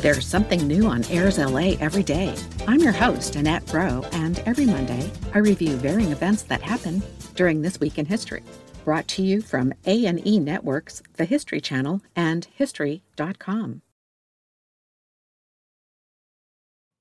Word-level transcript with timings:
There's 0.00 0.28
something 0.28 0.64
new 0.68 0.86
on 0.86 1.04
Airs 1.06 1.38
LA 1.38 1.74
every 1.80 2.04
day. 2.04 2.32
I'm 2.68 2.78
your 2.78 2.92
host, 2.92 3.34
Annette 3.34 3.72
Roe, 3.72 4.04
and 4.12 4.38
every 4.46 4.64
Monday 4.64 5.10
I 5.34 5.38
review 5.38 5.74
varying 5.74 6.12
events 6.12 6.44
that 6.44 6.62
happen 6.62 7.02
during 7.34 7.62
this 7.62 7.80
week 7.80 7.98
in 7.98 8.06
history. 8.06 8.44
Brought 8.84 9.08
to 9.08 9.22
you 9.22 9.42
from 9.42 9.74
A&E 9.86 10.38
Networks, 10.38 11.02
the 11.14 11.24
History 11.24 11.60
Channel, 11.60 12.00
and 12.14 12.46
History.com. 12.54 13.82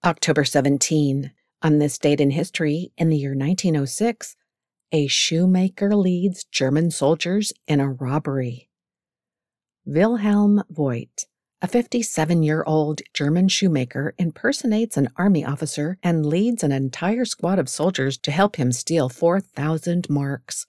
October 0.04 0.44
17. 0.44 1.32
On 1.62 1.78
this 1.78 2.00
date 2.00 2.20
in 2.20 2.32
history, 2.32 2.92
in 2.98 3.10
the 3.10 3.18
year 3.18 3.36
1906, 3.36 4.36
a 4.92 5.06
shoemaker 5.06 5.96
leads 5.96 6.46
German 6.46 6.90
soldiers 6.90 7.54
in 7.68 7.80
a 7.80 7.92
robbery. 7.92 8.70
Wilhelm 9.86 10.64
Voigt 10.72 11.26
a 11.60 11.68
57 11.68 12.44
year 12.44 12.64
old 12.68 13.02
German 13.14 13.48
shoemaker 13.48 14.14
impersonates 14.20 14.96
an 14.96 15.10
army 15.18 15.44
officer 15.44 15.98
and 16.04 16.26
leads 16.26 16.64
an 16.64 16.72
entire 16.72 17.26
squad 17.26 17.58
of 17.58 17.68
soldiers 17.68 18.18
to 18.20 18.32
help 18.32 18.58
him 18.58 18.72
steal 18.72 19.10
4,000 19.10 20.08
marks. 20.08 20.68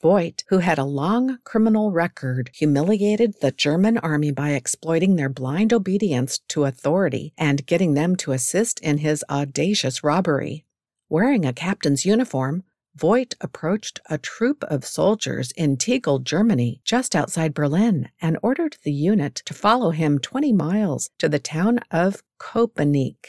Voigt, 0.00 0.44
who 0.48 0.58
had 0.58 0.78
a 0.78 0.84
long 0.84 1.38
criminal 1.44 1.90
record, 1.90 2.50
humiliated 2.54 3.34
the 3.40 3.50
German 3.52 3.98
army 3.98 4.30
by 4.30 4.50
exploiting 4.50 5.16
their 5.16 5.28
blind 5.28 5.72
obedience 5.72 6.40
to 6.48 6.64
authority 6.64 7.32
and 7.36 7.66
getting 7.66 7.94
them 7.94 8.14
to 8.16 8.32
assist 8.32 8.80
in 8.80 8.98
his 8.98 9.24
audacious 9.28 10.04
robbery. 10.04 10.64
Wearing 11.08 11.44
a 11.44 11.52
captain's 11.52 12.04
uniform, 12.06 12.64
Voigt 12.94 13.34
approached 13.40 14.00
a 14.10 14.18
troop 14.18 14.62
of 14.64 14.84
soldiers 14.84 15.50
in 15.52 15.78
Tegel, 15.78 16.18
Germany, 16.18 16.80
just 16.84 17.16
outside 17.16 17.54
Berlin, 17.54 18.10
and 18.20 18.38
ordered 18.42 18.76
the 18.84 18.92
unit 18.92 19.36
to 19.46 19.54
follow 19.54 19.90
him 19.90 20.18
20 20.18 20.52
miles 20.52 21.08
to 21.18 21.28
the 21.28 21.38
town 21.38 21.80
of 21.90 22.22
Köpenick. 22.38 23.26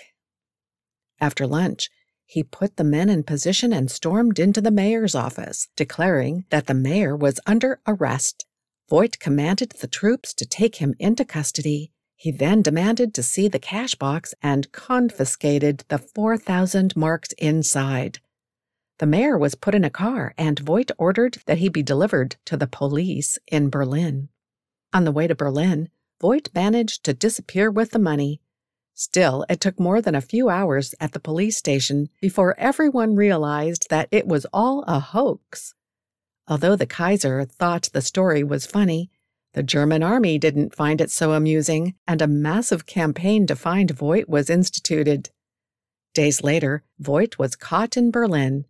After 1.21 1.47
lunch, 1.47 1.89
he 2.25 2.43
put 2.43 2.75
the 2.75 2.83
men 2.83 3.09
in 3.09 3.23
position 3.23 3.71
and 3.71 3.89
stormed 3.89 4.37
into 4.37 4.59
the 4.59 4.71
mayor's 4.71 5.15
office, 5.15 5.69
declaring 5.75 6.45
that 6.49 6.67
the 6.67 6.73
mayor 6.73 7.15
was 7.15 7.39
under 7.45 7.79
arrest. 7.87 8.45
Voigt 8.89 9.17
commanded 9.19 9.71
the 9.79 9.87
troops 9.87 10.33
to 10.33 10.45
take 10.45 10.75
him 10.75 10.93
into 10.99 11.23
custody. 11.23 11.91
He 12.15 12.31
then 12.31 12.61
demanded 12.61 13.13
to 13.13 13.23
see 13.23 13.47
the 13.47 13.59
cash 13.59 13.95
box 13.95 14.33
and 14.41 14.71
confiscated 14.71 15.85
the 15.87 15.99
4,000 15.99 16.95
marks 16.97 17.31
inside. 17.37 18.19
The 19.03 19.07
mayor 19.07 19.37
was 19.37 19.55
put 19.55 19.75
in 19.75 19.83
a 19.83 19.89
car, 19.89 20.33
and 20.37 20.57
Voigt 20.57 20.89
ordered 20.97 21.39
that 21.45 21.57
he 21.57 21.67
be 21.67 21.83
delivered 21.83 22.37
to 22.45 22.55
the 22.55 22.67
police 22.67 23.37
in 23.51 23.69
Berlin. 23.69 24.29
On 24.93 25.03
the 25.03 25.11
way 25.11 25.27
to 25.27 25.35
Berlin, 25.35 25.89
Voigt 26.21 26.47
managed 26.55 27.03
to 27.03 27.13
disappear 27.13 27.69
with 27.69 27.91
the 27.91 27.99
money. 27.99 28.39
Still, 28.93 29.45
it 29.49 29.59
took 29.59 29.77
more 29.77 30.01
than 30.01 30.15
a 30.15 30.21
few 30.21 30.47
hours 30.47 30.95
at 31.01 31.11
the 31.11 31.19
police 31.19 31.57
station 31.57 32.07
before 32.21 32.57
everyone 32.57 33.17
realized 33.17 33.89
that 33.89 34.07
it 34.09 34.25
was 34.25 34.45
all 34.53 34.83
a 34.83 35.01
hoax. 35.01 35.75
Although 36.47 36.77
the 36.77 36.85
Kaiser 36.85 37.43
thought 37.43 37.89
the 37.91 38.01
story 38.01 38.41
was 38.41 38.65
funny, 38.65 39.11
the 39.51 39.63
German 39.63 40.01
army 40.01 40.37
didn't 40.37 40.75
find 40.75 41.01
it 41.01 41.11
so 41.11 41.33
amusing, 41.33 41.95
and 42.07 42.21
a 42.21 42.27
massive 42.27 42.85
campaign 42.85 43.47
to 43.47 43.55
find 43.57 43.91
Voigt 43.91 44.29
was 44.29 44.49
instituted. 44.49 45.29
Days 46.13 46.41
later, 46.41 46.83
Voigt 46.99 47.37
was 47.37 47.57
caught 47.57 47.97
in 47.97 48.09
Berlin 48.09 48.63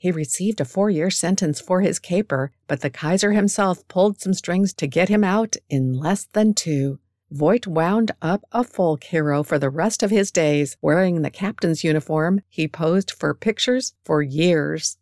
he 0.00 0.10
received 0.10 0.62
a 0.62 0.64
four 0.64 0.88
year 0.88 1.10
sentence 1.10 1.60
for 1.60 1.82
his 1.82 1.98
caper, 1.98 2.52
but 2.66 2.80
the 2.80 2.88
Kaiser 2.88 3.32
himself 3.32 3.86
pulled 3.86 4.18
some 4.18 4.32
strings 4.32 4.72
to 4.72 4.86
get 4.86 5.10
him 5.10 5.22
out 5.22 5.56
in 5.68 5.92
less 5.92 6.24
than 6.32 6.54
two. 6.54 6.98
Voigt 7.30 7.66
wound 7.66 8.10
up 8.22 8.42
a 8.50 8.64
folk 8.64 9.04
hero 9.04 9.42
for 9.42 9.58
the 9.58 9.68
rest 9.68 10.02
of 10.02 10.10
his 10.10 10.30
days. 10.30 10.78
Wearing 10.80 11.20
the 11.20 11.30
captain's 11.30 11.84
uniform, 11.84 12.40
he 12.48 12.66
posed 12.66 13.10
for 13.10 13.34
pictures 13.34 13.92
for 14.02 14.22
years. 14.22 14.96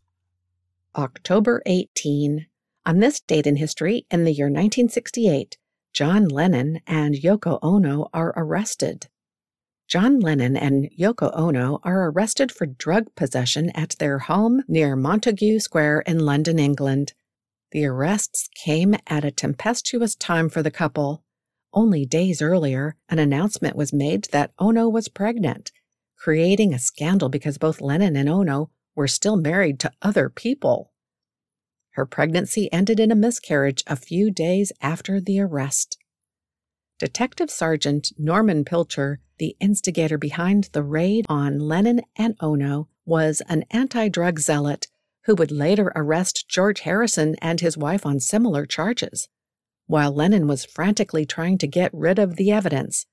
October 0.97 1.63
18. 1.65 2.47
On 2.85 2.99
this 2.99 3.21
date 3.21 3.47
in 3.47 3.55
history, 3.55 4.05
in 4.11 4.25
the 4.25 4.33
year 4.33 4.47
1968, 4.47 5.57
John 5.93 6.27
Lennon 6.27 6.81
and 6.85 7.15
Yoko 7.15 7.57
Ono 7.61 8.09
are 8.13 8.33
arrested. 8.35 9.07
John 9.89 10.19
Lennon 10.19 10.55
and 10.55 10.87
Yoko 10.99 11.31
Ono 11.35 11.79
are 11.81 12.11
arrested 12.11 12.51
for 12.51 12.67
drug 12.67 13.15
possession 13.15 13.71
at 13.71 13.95
their 13.97 14.19
home 14.19 14.61
near 14.67 14.95
Montagu 14.95 15.59
Square 15.59 16.01
in 16.01 16.19
London, 16.19 16.59
England. 16.59 17.13
The 17.71 17.85
arrests 17.85 18.49
came 18.53 18.95
at 19.07 19.25
a 19.25 19.31
tempestuous 19.31 20.13
time 20.13 20.47
for 20.47 20.61
the 20.61 20.69
couple. 20.69 21.23
Only 21.73 22.05
days 22.05 22.39
earlier, 22.39 22.97
an 23.09 23.17
announcement 23.17 23.75
was 23.75 23.91
made 23.91 24.25
that 24.31 24.51
Ono 24.59 24.87
was 24.87 25.07
pregnant, 25.07 25.71
creating 26.15 26.71
a 26.71 26.77
scandal 26.77 27.29
because 27.29 27.57
both 27.57 27.81
Lennon 27.81 28.15
and 28.15 28.29
Ono 28.29 28.69
were 28.95 29.07
still 29.07 29.37
married 29.37 29.79
to 29.79 29.91
other 30.03 30.29
people. 30.29 30.91
Her 31.93 32.05
pregnancy 32.05 32.71
ended 32.71 32.99
in 32.99 33.11
a 33.11 33.15
miscarriage 33.15 33.83
a 33.87 33.95
few 33.95 34.29
days 34.29 34.71
after 34.81 35.19
the 35.19 35.39
arrest. 35.39 35.97
Detective 36.99 37.49
Sergeant 37.49 38.11
Norman 38.17 38.65
Pilcher, 38.65 39.21
the 39.37 39.55
instigator 39.61 40.17
behind 40.17 40.65
the 40.73 40.83
raid 40.83 41.25
on 41.29 41.57
Lennon 41.57 42.01
and 42.17 42.35
Ono, 42.41 42.89
was 43.05 43.41
an 43.47 43.63
anti 43.71 44.09
drug 44.09 44.37
zealot 44.37 44.87
who 45.23 45.33
would 45.35 45.49
later 45.49 45.93
arrest 45.95 46.49
George 46.49 46.81
Harrison 46.81 47.37
and 47.41 47.61
his 47.61 47.77
wife 47.77 48.05
on 48.05 48.19
similar 48.19 48.65
charges. 48.65 49.29
While 49.87 50.11
Lennon 50.11 50.45
was 50.45 50.65
frantically 50.65 51.25
trying 51.25 51.57
to 51.59 51.67
get 51.67 51.93
rid 51.93 52.19
of 52.19 52.35
the 52.35 52.51
evidence, 52.51 53.05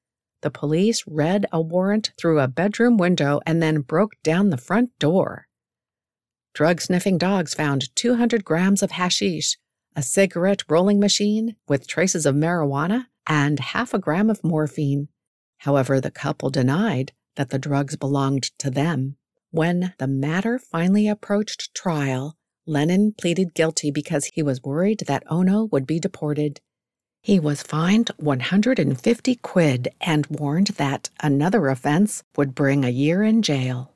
the 0.43 0.51
police 0.51 1.05
read 1.07 1.47
a 1.53 1.61
warrant 1.61 2.11
through 2.19 2.41
a 2.41 2.49
bedroom 2.49 2.97
window 2.97 3.41
and 3.47 3.63
then 3.63 3.83
broke 3.83 4.21
down 4.25 4.51
the 4.51 4.57
front 4.57 4.99
door. 4.99 5.47
Drug 6.55 6.81
sniffing 6.81 7.19
dogs 7.19 7.55
found 7.55 7.95
200 7.95 8.45
grams 8.45 8.83
of 8.83 8.91
hashish, 8.91 9.59
a 9.95 10.03
cigarette 10.03 10.65
rolling 10.69 10.99
machine 10.99 11.55
with 11.69 11.87
traces 11.87 12.27
of 12.27 12.35
marijuana, 12.35 13.07
and 13.27 13.59
half 13.59 13.93
a 13.95 13.99
gram 13.99 14.31
of 14.31 14.45
morphine. 14.45 15.09
However, 15.59 16.01
the 16.01 16.11
couple 16.11 16.51
denied 16.51 17.13
that 17.37 17.51
the 17.51 17.59
drugs 17.59 17.97
belonged 17.97 18.45
to 18.59 18.71
them. 18.71 19.17
When 19.51 19.95
the 19.99 20.07
matter 20.07 20.59
finally 20.59 21.09
approached 21.09 21.75
trial, 21.75 22.37
Lennon 22.67 23.15
pleaded 23.17 23.55
guilty 23.55 23.91
because 23.91 24.27
he 24.27 24.43
was 24.43 24.63
worried 24.63 25.05
that 25.07 25.23
Ono 25.31 25.65
would 25.67 25.87
be 25.87 26.01
deported. 26.01 26.61
He 27.23 27.39
was 27.39 27.63
fined 27.63 28.11
150 28.17 29.35
quid 29.37 29.89
and 30.01 30.27
warned 30.27 30.69
that 30.79 31.11
another 31.21 31.69
offense 31.69 32.25
would 32.37 32.55
bring 32.55 32.85
a 32.85 32.91
year 32.91 33.23
in 33.23 33.43
jail. 33.43 33.95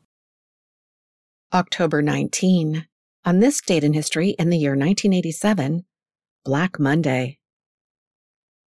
October 1.53 2.01
19. 2.01 2.87
On 3.25 3.41
this 3.41 3.61
date 3.61 3.85
in 3.85 3.93
history, 3.93 4.31
in 4.31 4.51
the 4.51 4.57
year 4.57 4.71
1987, 4.71 5.85
Black 6.45 6.79
Monday 6.79 7.40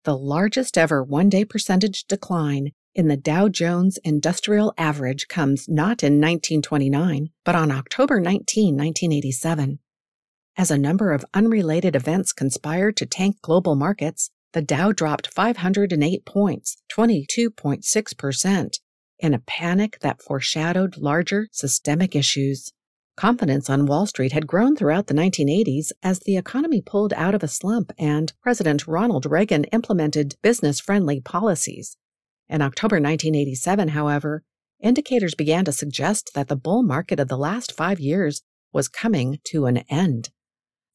the 0.04 0.18
largest 0.18 0.78
ever 0.78 1.04
one 1.04 1.30
day 1.30 1.46
percentage 1.46 2.04
decline 2.06 2.72
in 2.94 3.08
the 3.08 3.18
Dow 3.18 3.48
Jones 3.48 3.98
Industrial 4.04 4.74
Average 4.78 5.28
comes 5.28 5.68
not 5.68 6.04
in 6.04 6.20
1929, 6.20 7.30
but 7.44 7.56
on 7.56 7.72
October 7.72 8.20
19, 8.20 8.76
1987. 8.76 9.80
As 10.56 10.70
a 10.70 10.78
number 10.78 11.12
of 11.12 11.26
unrelated 11.34 11.96
events 11.96 12.34
conspired 12.34 12.96
to 12.98 13.06
tank 13.06 13.38
global 13.42 13.76
markets, 13.76 14.30
the 14.52 14.62
Dow 14.62 14.92
dropped 14.92 15.34
508 15.34 16.26
points, 16.26 16.78
22.6%, 16.96 18.80
in 19.20 19.34
a 19.34 19.40
panic 19.40 19.98
that 20.02 20.22
foreshadowed 20.22 20.98
larger 20.98 21.48
systemic 21.52 22.16
issues. 22.16 22.72
Confidence 23.16 23.70
on 23.70 23.86
Wall 23.86 24.08
Street 24.08 24.32
had 24.32 24.48
grown 24.48 24.76
throughout 24.76 25.08
the 25.08 25.14
1980s 25.14 25.92
as 26.02 26.20
the 26.20 26.36
economy 26.36 26.82
pulled 26.82 27.14
out 27.14 27.36
of 27.36 27.44
a 27.44 27.48
slump 27.48 27.92
and 27.98 28.34
President 28.42 28.88
Ronald 28.88 29.28
Reagan 29.28 29.66
implemented 29.66 30.36
business 30.42 30.80
friendly 30.80 31.22
policies. 31.22 31.96
In 32.50 32.62
October 32.62 32.96
1987, 32.96 33.90
however, 33.90 34.44
indicators 34.82 35.36
began 35.36 35.64
to 35.66 35.72
suggest 35.72 36.32
that 36.34 36.48
the 36.48 36.56
bull 36.56 36.82
market 36.82 37.20
of 37.20 37.28
the 37.28 37.38
last 37.38 37.72
five 37.72 38.00
years 38.00 38.42
was 38.74 38.88
coming 38.88 39.40
to 39.46 39.68
an 39.68 39.78
end. 39.90 40.30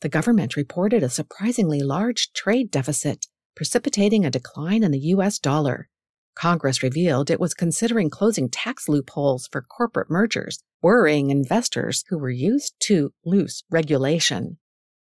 The 0.00 0.08
government 0.08 0.56
reported 0.56 1.04
a 1.04 1.08
surprisingly 1.08 1.80
large 1.80 2.32
trade 2.32 2.70
deficit, 2.70 3.26
precipitating 3.54 4.26
a 4.26 4.30
decline 4.30 4.82
in 4.82 4.90
the 4.90 4.98
U.S. 5.14 5.38
dollar. 5.38 5.88
Congress 6.34 6.82
revealed 6.82 7.30
it 7.30 7.40
was 7.40 7.54
considering 7.54 8.10
closing 8.10 8.48
tax 8.48 8.88
loopholes 8.88 9.48
for 9.50 9.62
corporate 9.62 10.10
mergers 10.10 10.62
worrying 10.82 11.30
investors 11.30 12.04
who 12.08 12.18
were 12.18 12.30
used 12.30 12.74
to 12.80 13.12
loose 13.24 13.62
regulation. 13.70 14.58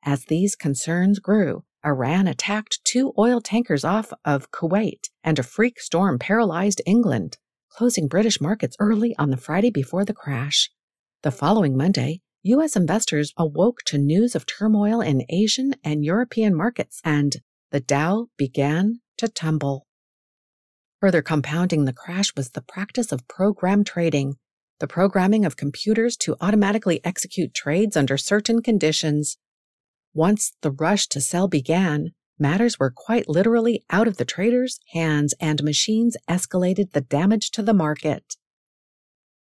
As 0.04 0.24
these 0.24 0.56
concerns 0.56 1.18
grew, 1.18 1.64
Iran 1.84 2.26
attacked 2.26 2.80
two 2.84 3.12
oil 3.18 3.40
tankers 3.40 3.84
off 3.84 4.12
of 4.24 4.50
Kuwait, 4.50 5.08
and 5.24 5.38
a 5.38 5.42
freak 5.42 5.80
storm 5.80 6.18
paralyzed 6.18 6.80
England, 6.86 7.38
closing 7.68 8.08
British 8.08 8.40
markets 8.40 8.76
early 8.78 9.14
on 9.18 9.30
the 9.30 9.36
Friday 9.36 9.70
before 9.70 10.04
the 10.04 10.14
crash. 10.14 10.70
The 11.22 11.30
following 11.30 11.76
Monday, 11.76 12.20
U.S. 12.44 12.74
investors 12.74 13.32
awoke 13.36 13.82
to 13.86 13.98
news 13.98 14.34
of 14.34 14.46
turmoil 14.46 15.00
in 15.00 15.24
Asian 15.28 15.74
and 15.84 16.04
European 16.04 16.54
markets, 16.56 17.00
and 17.04 17.36
the 17.70 17.80
Dow 17.80 18.26
began 18.36 19.00
to 19.18 19.28
tumble. 19.28 19.86
Further 21.00 21.22
compounding 21.22 21.84
the 21.84 21.92
crash 21.92 22.32
was 22.36 22.50
the 22.50 22.62
practice 22.62 23.12
of 23.12 23.26
program 23.28 23.84
trading, 23.84 24.36
the 24.82 24.88
programming 24.88 25.44
of 25.44 25.56
computers 25.56 26.16
to 26.16 26.34
automatically 26.40 27.00
execute 27.04 27.54
trades 27.54 27.96
under 27.96 28.18
certain 28.18 28.60
conditions. 28.60 29.38
Once 30.12 30.54
the 30.62 30.72
rush 30.72 31.06
to 31.06 31.20
sell 31.20 31.46
began, 31.46 32.10
matters 32.36 32.80
were 32.80 32.90
quite 32.90 33.28
literally 33.28 33.84
out 33.90 34.08
of 34.08 34.16
the 34.16 34.24
traders' 34.24 34.80
hands 34.92 35.34
and 35.38 35.62
machines 35.62 36.16
escalated 36.28 36.90
the 36.90 37.00
damage 37.00 37.52
to 37.52 37.62
the 37.62 37.72
market. 37.72 38.34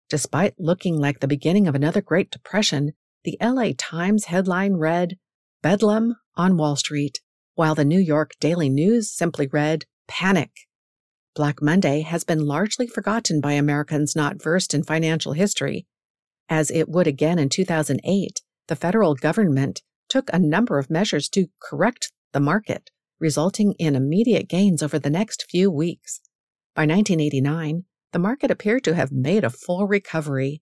Despite 0.08 0.54
looking 0.56 1.00
like 1.00 1.18
the 1.18 1.26
beginning 1.26 1.66
of 1.66 1.74
another 1.74 2.00
Great 2.00 2.30
Depression, 2.30 2.92
the 3.24 3.36
LA 3.42 3.70
Times 3.76 4.26
headline 4.26 4.74
read, 4.74 5.16
Bedlam 5.64 6.14
on 6.36 6.56
Wall 6.56 6.76
Street, 6.76 7.18
while 7.56 7.74
the 7.74 7.84
New 7.84 7.98
York 7.98 8.34
Daily 8.38 8.68
News 8.68 9.10
simply 9.10 9.48
read, 9.48 9.86
Panic. 10.06 10.52
Black 11.34 11.60
Monday 11.60 12.02
has 12.02 12.22
been 12.22 12.46
largely 12.46 12.86
forgotten 12.86 13.40
by 13.40 13.52
Americans 13.52 14.14
not 14.14 14.40
versed 14.40 14.72
in 14.72 14.84
financial 14.84 15.32
history. 15.32 15.86
As 16.48 16.70
it 16.70 16.88
would 16.88 17.08
again 17.08 17.40
in 17.40 17.48
2008, 17.48 18.40
the 18.68 18.76
federal 18.76 19.16
government 19.16 19.82
took 20.08 20.30
a 20.32 20.38
number 20.38 20.78
of 20.78 20.90
measures 20.90 21.28
to 21.30 21.48
correct 21.60 22.12
the 22.32 22.40
market, 22.40 22.90
resulting 23.18 23.72
in 23.80 23.96
immediate 23.96 24.48
gains 24.48 24.80
over 24.82 24.98
the 24.98 25.10
next 25.10 25.46
few 25.50 25.70
weeks. 25.72 26.20
By 26.74 26.82
1989, 26.82 27.84
the 28.12 28.18
market 28.20 28.50
appeared 28.52 28.84
to 28.84 28.94
have 28.94 29.10
made 29.10 29.42
a 29.42 29.50
full 29.50 29.88
recovery. 29.88 30.62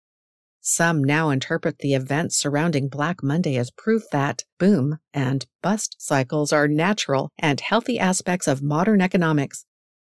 Some 0.61 1.03
now 1.03 1.29
interpret 1.29 1.77
the 1.77 1.93
events 1.93 2.37
surrounding 2.37 2.89
Black 2.89 3.21
Monday 3.21 3.55
as 3.55 3.69
proof 3.69 4.01
that 4.11 4.45
boom 4.57 4.97
and 5.13 5.45
bust 5.61 5.97
cycles 5.99 6.51
are 6.51 6.67
natural 6.67 7.29
and 7.37 7.59
healthy 7.59 7.99
aspects 7.99 8.47
of 8.47 8.63
modern 8.63 8.99
economics, 8.99 9.65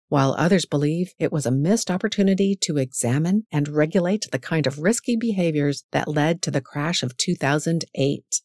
while 0.08 0.34
others 0.38 0.64
believe 0.64 1.12
it 1.18 1.32
was 1.32 1.46
a 1.46 1.50
missed 1.50 1.90
opportunity 1.90 2.56
to 2.60 2.76
examine 2.76 3.46
and 3.50 3.68
regulate 3.68 4.26
the 4.30 4.38
kind 4.38 4.66
of 4.66 4.78
risky 4.78 5.16
behaviors 5.16 5.84
that 5.92 6.08
led 6.08 6.42
to 6.42 6.50
the 6.50 6.60
crash 6.60 7.02
of 7.02 7.16
2008. 7.16 8.42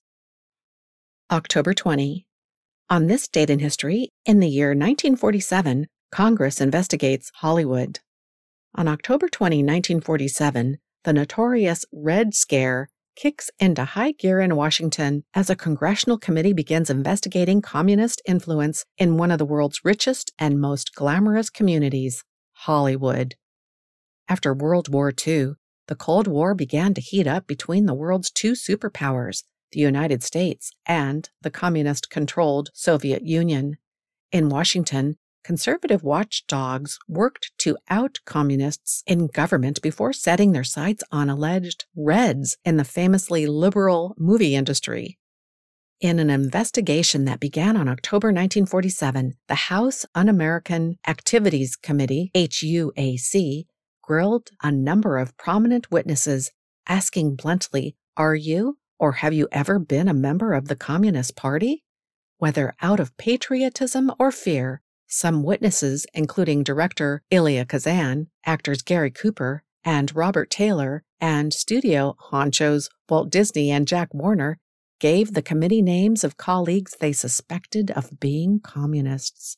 October 1.32 1.74
20. 1.74 2.26
On 2.90 3.08
this 3.08 3.28
date 3.28 3.50
in 3.50 3.60
history, 3.60 4.10
in 4.26 4.40
the 4.40 4.50
year 4.50 4.70
1947, 4.70 5.88
Congress 6.12 6.60
investigates 6.60 7.32
Hollywood. 7.36 8.00
On 8.76 8.88
October 8.88 9.28
20, 9.30 9.58
1947, 9.58 10.78
the 11.04 11.14
notorious 11.14 11.86
Red 11.92 12.34
Scare 12.34 12.90
kicks 13.19 13.51
into 13.60 13.83
high 13.83 14.13
gear 14.13 14.39
in 14.39 14.56
Washington 14.56 15.25
as 15.33 15.50
a 15.50 15.56
congressional 15.56 16.18
committee 16.18 16.54
begins 16.54 16.89
investigating 16.89 17.62
communist 17.62 18.21
influence 18.25 18.86
in 18.98 19.18
one 19.18 19.30
of 19.30 19.38
the 19.38 19.45
world's 19.45 19.83
richest 19.83 20.31
and 20.39 20.62
most 20.62 20.95
glamorous 20.95 21.50
communities, 21.50 22.24
Hollywood. 22.54 23.36
After 24.30 24.54
World 24.54 24.88
War 24.88 25.12
II, 25.12 25.56
the 25.88 25.95
Cold 25.95 26.27
War 26.27 26.56
began 26.56 26.94
to 26.94 27.01
heat 27.01 27.27
up 27.27 27.45
between 27.45 27.88
the 27.88 27.94
world's 27.94 28.31
two 28.31 28.54
superpowers, 28.54 29.44
the 29.74 29.81
United 29.81 30.24
States 30.24 30.72
and 30.86 31.30
the 31.42 31.51
communist 31.51 32.10
controlled 32.10 32.69
Soviet 32.74 33.24
Union. 33.24 33.75
In 34.31 34.48
Washington, 34.48 35.18
conservative 35.44 36.03
watchdogs 36.03 37.00
worked 37.07 37.51
to 37.59 37.77
out 37.89 38.19
communists 38.25 39.03
in 39.07 39.27
government 39.27 39.81
before 39.81 40.13
setting 40.13 40.51
their 40.51 40.63
sights 40.63 41.03
on 41.12 41.30
alleged 41.30 41.86
Reds 41.95 42.57
in 42.63 42.77
the 42.77 42.83
famously 42.83 43.45
liberal 43.47 44.15
movie 44.18 44.56
industry. 44.56 45.18
In 46.01 46.18
an 46.19 46.30
investigation 46.30 47.25
that 47.25 47.41
began 47.41 47.75
on 47.75 47.89
October 47.89 48.27
1947, 48.27 49.33
the 49.50 49.56
House 49.56 50.06
Un 50.15 50.30
American 50.30 50.97
Activities 51.06 51.75
Committee, 51.75 52.31
HUAC, 52.33 53.65
grilled 54.01 54.50
a 54.63 54.71
number 54.71 55.18
of 55.18 55.36
prominent 55.38 55.91
witnesses, 55.91 56.51
asking 56.88 57.36
bluntly, 57.36 57.97
Are 58.15 58.33
you 58.33 58.77
or 58.97 59.13
have 59.13 59.33
you 59.33 59.50
ever 59.51 59.77
been 59.77 60.07
a 60.07 60.13
member 60.13 60.53
of 60.53 60.68
the 60.69 60.75
Communist 60.75 61.36
Party? 61.36 61.83
Whether 62.38 62.74
out 62.81 63.01
of 63.01 63.15
patriotism 63.18 64.09
or 64.18 64.31
fear, 64.31 64.81
some 65.10 65.44
witnesses, 65.44 66.06
including 66.14 66.64
director 66.64 67.22
Elia 67.32 67.66
Kazan, 67.66 68.28
actors 68.46 68.82
Gary 68.82 69.12
Cooper 69.12 69.64
and 69.84 70.16
Robert 70.16 70.50
Taylor, 70.50 71.04
and 71.20 71.54
studio 71.54 72.16
honchos 72.32 72.90
Walt 73.10 73.30
Disney 73.30 73.72
and 73.72 73.88
Jack 73.88 74.14
Warner, 74.14 74.60
gave 75.00 75.34
the 75.34 75.42
committee 75.42 75.82
names 75.82 76.24
of 76.24 76.38
colleagues 76.38 76.96
they 77.00 77.12
suspected 77.12 77.92
of 77.92 78.20
being 78.20 78.60
communists. 78.60 79.58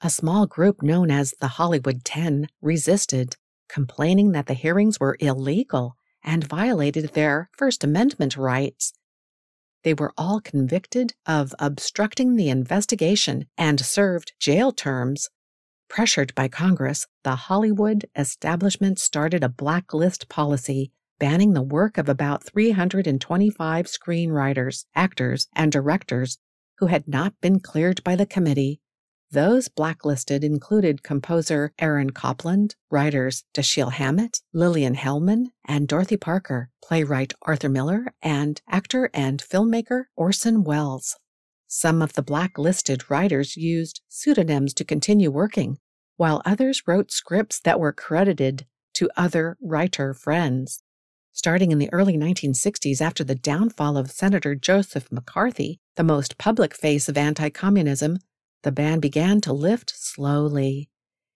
A 0.00 0.10
small 0.10 0.46
group 0.46 0.82
known 0.82 1.10
as 1.10 1.34
the 1.40 1.48
Hollywood 1.48 2.04
Ten 2.04 2.48
resisted, 2.60 3.36
complaining 3.68 4.32
that 4.32 4.46
the 4.46 4.54
hearings 4.54 5.00
were 5.00 5.16
illegal 5.20 5.96
and 6.22 6.44
violated 6.44 7.12
their 7.12 7.50
First 7.56 7.84
Amendment 7.84 8.36
rights 8.36 8.92
they 9.84 9.94
were 9.94 10.12
all 10.18 10.40
convicted 10.40 11.12
of 11.26 11.54
obstructing 11.58 12.34
the 12.34 12.48
investigation 12.48 13.46
and 13.56 13.78
served 13.78 14.32
jail 14.40 14.72
terms. 14.72 15.28
Pressured 15.88 16.34
by 16.34 16.48
Congress, 16.48 17.06
the 17.22 17.36
Hollywood 17.36 18.06
establishment 18.16 18.98
started 18.98 19.44
a 19.44 19.48
blacklist 19.48 20.28
policy 20.28 20.90
banning 21.18 21.52
the 21.52 21.62
work 21.62 21.96
of 21.96 22.08
about 22.08 22.42
325 22.42 23.86
screenwriters, 23.86 24.84
actors, 24.94 25.46
and 25.54 25.70
directors 25.70 26.38
who 26.78 26.86
had 26.86 27.06
not 27.06 27.34
been 27.40 27.60
cleared 27.60 28.02
by 28.02 28.16
the 28.16 28.26
committee 28.26 28.80
those 29.34 29.68
blacklisted 29.68 30.44
included 30.44 31.02
composer 31.02 31.72
Aaron 31.80 32.10
Copland, 32.10 32.76
writers 32.88 33.42
Dashiell 33.52 33.92
Hammett, 33.92 34.40
Lillian 34.52 34.94
Hellman, 34.94 35.46
and 35.66 35.88
Dorothy 35.88 36.16
Parker, 36.16 36.70
playwright 36.82 37.34
Arthur 37.42 37.68
Miller, 37.68 38.14
and 38.22 38.62
actor 38.70 39.10
and 39.12 39.42
filmmaker 39.42 40.04
Orson 40.16 40.62
Welles. 40.62 41.16
Some 41.66 42.00
of 42.00 42.12
the 42.12 42.22
blacklisted 42.22 43.10
writers 43.10 43.56
used 43.56 44.02
pseudonyms 44.08 44.72
to 44.74 44.84
continue 44.84 45.32
working, 45.32 45.78
while 46.16 46.40
others 46.44 46.84
wrote 46.86 47.10
scripts 47.10 47.58
that 47.60 47.80
were 47.80 47.92
credited 47.92 48.66
to 48.94 49.10
other 49.16 49.56
writer 49.60 50.14
friends. 50.14 50.84
Starting 51.32 51.72
in 51.72 51.78
the 51.78 51.92
early 51.92 52.16
1960s, 52.16 53.00
after 53.00 53.24
the 53.24 53.34
downfall 53.34 53.96
of 53.96 54.12
Senator 54.12 54.54
Joseph 54.54 55.10
McCarthy, 55.10 55.80
the 55.96 56.04
most 56.04 56.38
public 56.38 56.72
face 56.72 57.08
of 57.08 57.18
anti 57.18 57.50
communism, 57.50 58.18
the 58.64 58.72
ban 58.72 58.98
began 58.98 59.40
to 59.42 59.52
lift 59.52 59.92
slowly. 59.96 60.90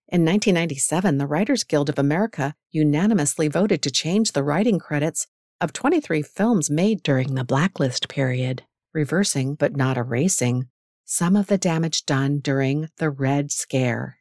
In 0.08 0.25
1997, 0.25 1.18
the 1.18 1.26
Writers 1.26 1.64
Guild 1.64 1.88
of 1.88 1.99
America 1.99 2.54
unanimously 2.73 3.49
voted 3.49 3.82
to 3.82 3.90
change 3.90 4.32
the 4.32 4.42
writing 4.42 4.78
credits 4.78 5.26
of 5.61 5.73
23 5.73 6.23
films 6.23 6.70
made 6.70 7.02
during 7.02 7.35
the 7.35 7.44
blacklist 7.44 8.08
period, 8.08 8.64
reversing 8.92 9.54
but 9.54 9.76
not 9.76 9.97
erasing 9.97 10.68
some 11.04 11.37
of 11.37 11.47
the 11.47 11.58
damage 11.58 12.04
done 12.04 12.38
during 12.38 12.88
the 12.99 13.08
Red 13.08 13.50
Scare. 13.50 14.18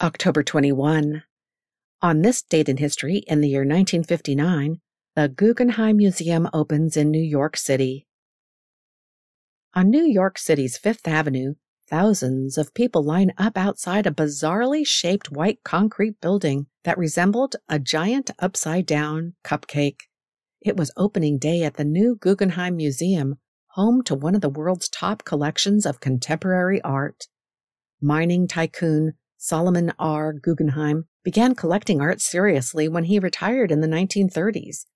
October 0.00 0.42
21. 0.42 1.22
On 2.00 2.22
this 2.22 2.42
date 2.42 2.68
in 2.68 2.78
history, 2.78 3.24
in 3.26 3.40
the 3.40 3.48
year 3.48 3.60
1959, 3.60 4.80
the 5.16 5.28
Guggenheim 5.28 5.96
Museum 5.96 6.48
opens 6.52 6.96
in 6.96 7.10
New 7.10 7.20
York 7.20 7.56
City. 7.56 8.07
On 9.74 9.90
New 9.90 10.04
York 10.04 10.38
City's 10.38 10.78
Fifth 10.78 11.06
Avenue, 11.06 11.54
thousands 11.88 12.56
of 12.56 12.74
people 12.74 13.02
line 13.02 13.32
up 13.36 13.56
outside 13.56 14.06
a 14.06 14.10
bizarrely 14.10 14.84
shaped 14.86 15.30
white 15.30 15.62
concrete 15.62 16.20
building 16.20 16.66
that 16.84 16.98
resembled 16.98 17.56
a 17.68 17.78
giant 17.78 18.30
upside 18.38 18.86
down 18.86 19.34
cupcake. 19.44 20.00
It 20.62 20.76
was 20.76 20.90
opening 20.96 21.38
day 21.38 21.62
at 21.62 21.74
the 21.74 21.84
new 21.84 22.16
Guggenheim 22.16 22.76
Museum, 22.76 23.36
home 23.72 24.02
to 24.04 24.14
one 24.14 24.34
of 24.34 24.40
the 24.40 24.48
world's 24.48 24.88
top 24.88 25.24
collections 25.24 25.84
of 25.84 26.00
contemporary 26.00 26.80
art. 26.80 27.28
Mining 28.00 28.48
tycoon 28.48 29.12
Solomon 29.36 29.92
R. 29.98 30.32
Guggenheim 30.32 31.04
began 31.22 31.54
collecting 31.54 32.00
art 32.00 32.22
seriously 32.22 32.88
when 32.88 33.04
he 33.04 33.18
retired 33.18 33.70
in 33.70 33.82
the 33.82 33.86
1930s. 33.86 34.86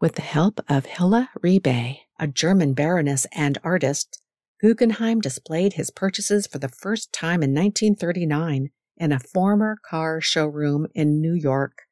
With 0.00 0.14
the 0.14 0.22
help 0.22 0.60
of 0.68 0.86
Hilla 0.86 1.30
Rebay, 1.40 1.98
a 2.18 2.26
German 2.26 2.72
baroness 2.72 3.26
and 3.32 3.58
artist, 3.62 4.21
Guggenheim 4.62 5.20
displayed 5.20 5.72
his 5.72 5.90
purchases 5.90 6.46
for 6.46 6.58
the 6.60 6.68
first 6.68 7.12
time 7.12 7.42
in 7.42 7.52
1939 7.52 8.70
in 8.96 9.12
a 9.12 9.18
former 9.18 9.76
car 9.84 10.20
showroom 10.20 10.86
in 10.94 11.20
New 11.20 11.34
York. 11.34 11.82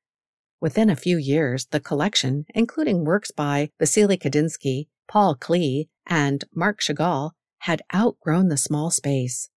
Within 0.61 0.89
a 0.89 0.95
few 0.95 1.19
years, 1.19 1.67
the 1.73 1.81
collection, 1.81 2.45
including 2.55 3.05
works 3.05 3.33
by 3.33 3.71
Vasily 3.81 4.17
Kandinsky, 4.17 4.87
Paul 5.09 5.35
Klee, 5.35 5.89
and 6.07 6.45
Marc 6.55 6.81
Chagall, 6.81 7.33
had 7.61 7.83
outgrown 7.93 8.51
the 8.51 8.57
small 8.57 8.93
space. 8.93 9.49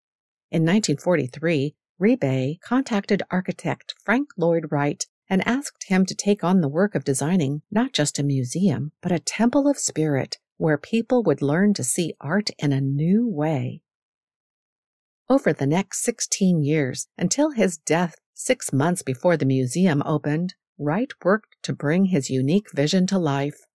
In 0.50 0.62
1943, 0.62 1.75
Rebay 2.00 2.61
contacted 2.62 3.23
architect 3.31 3.95
Frank 4.02 4.31
Lloyd 4.38 4.69
Wright 4.71 5.04
and 5.28 5.47
asked 5.47 5.85
him 5.88 6.07
to 6.07 6.14
take 6.14 6.42
on 6.42 6.62
the 6.62 6.69
work 6.69 6.95
of 6.95 7.04
designing 7.04 7.61
not 7.71 7.92
just 7.92 8.19
a 8.19 8.23
museum, 8.23 8.92
but 9.02 9.12
a 9.12 9.19
temple 9.19 9.69
of 9.69 9.76
spirit 9.76 10.38
where 10.62 10.78
people 10.78 11.25
would 11.25 11.42
learn 11.42 11.75
to 11.75 11.83
see 11.83 12.14
art 12.21 12.49
in 12.57 12.73
a 12.73 12.81
new 12.81 13.26
way. 13.26 13.83
Over 15.28 15.52
the 15.52 15.66
next 15.66 16.04
16 16.04 16.62
years, 16.62 17.09
until 17.19 17.50
his 17.50 17.78
death 17.78 18.14
six 18.33 18.73
months 18.73 19.02
before 19.02 19.37
the 19.37 19.45
museum 19.45 20.04
opened, 20.07 20.54
Wright 20.78 21.11
worked 21.25 21.57
to 21.64 21.73
bring 21.73 22.04
his 22.04 22.31
unique 22.31 22.69
vision 22.73 23.09
to 23.09 23.19
life. 23.19 23.66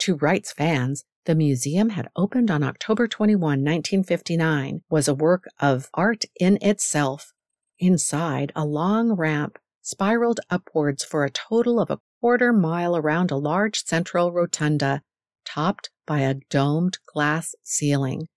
To 0.00 0.16
Wright's 0.16 0.52
fans, 0.52 1.04
the 1.24 1.36
museum 1.36 1.90
had 1.90 2.08
opened 2.16 2.50
on 2.50 2.64
October 2.64 3.06
21, 3.06 3.40
1959, 3.40 4.80
was 4.90 5.06
a 5.06 5.14
work 5.14 5.44
of 5.60 5.88
art 5.94 6.24
in 6.40 6.58
itself. 6.60 7.32
Inside, 7.78 8.50
a 8.56 8.64
long 8.64 9.12
ramp 9.12 9.56
spiraled 9.82 10.40
upwards 10.50 11.04
for 11.04 11.24
a 11.24 11.30
total 11.30 11.78
of 11.78 11.90
a 11.90 12.00
quarter 12.20 12.52
mile 12.52 12.96
around 12.96 13.30
a 13.30 13.36
large 13.36 13.84
central 13.84 14.32
rotunda, 14.32 15.00
topped 15.44 15.90
by 16.06 16.20
a 16.20 16.34
domed 16.50 16.98
glass 17.06 17.54
ceiling. 17.62 18.28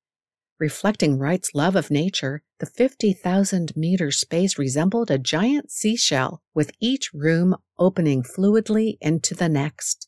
Reflecting 0.59 1.19
Wright's 1.19 1.53
love 1.53 1.75
of 1.75 1.91
nature, 1.91 2.41
the 2.59 2.65
50,000 2.65 3.73
meter 3.75 4.09
space 4.09 4.57
resembled 4.57 5.11
a 5.11 5.19
giant 5.19 5.71
seashell, 5.71 6.41
with 6.55 6.71
each 6.79 7.13
room 7.13 7.55
opening 7.77 8.23
fluidly 8.23 8.97
into 8.99 9.35
the 9.35 9.49
next. 9.49 10.07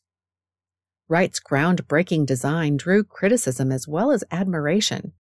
Wright's 1.08 1.40
groundbreaking 1.40 2.26
design 2.26 2.76
drew 2.76 3.04
criticism 3.04 3.70
as 3.70 3.86
well 3.86 4.10
as 4.10 4.24
admiration. 4.30 5.12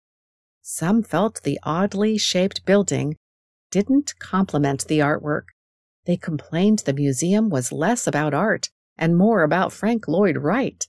Some 0.63 1.03
felt 1.03 1.43
the 1.43 1.59
oddly 1.63 2.19
shaped 2.19 2.65
building 2.65 3.17
didn't 3.71 4.15
complement 4.19 4.87
the 4.87 4.99
artwork. 5.01 5.45
They 6.07 6.17
complained 6.17 6.81
the 6.81 6.93
museum 6.93 7.51
was 7.51 7.73
less 7.73 8.07
about 8.07 8.33
art 8.33 8.71
and 8.97 9.17
more 9.17 9.43
about 9.43 9.73
Frank 9.73 10.09
Lloyd 10.09 10.39
Wright. 10.39 10.87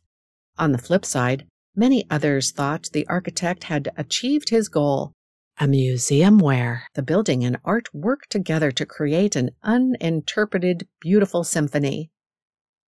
On 0.60 0.72
the 0.72 0.78
flip 0.78 1.06
side, 1.06 1.48
Many 1.80 2.06
others 2.10 2.52
thought 2.52 2.90
the 2.92 3.08
architect 3.08 3.64
had 3.64 3.90
achieved 3.96 4.50
his 4.50 4.68
goal 4.68 5.14
a 5.62 5.66
museum 5.66 6.38
where 6.38 6.84
the 6.94 7.02
building 7.02 7.46
and 7.46 7.58
art 7.64 7.94
work 7.94 8.28
together 8.30 8.70
to 8.72 8.86
create 8.86 9.38
an 9.38 9.52
uninterpreted, 9.64 10.90
beautiful 11.00 11.46
symphony. 11.46 12.12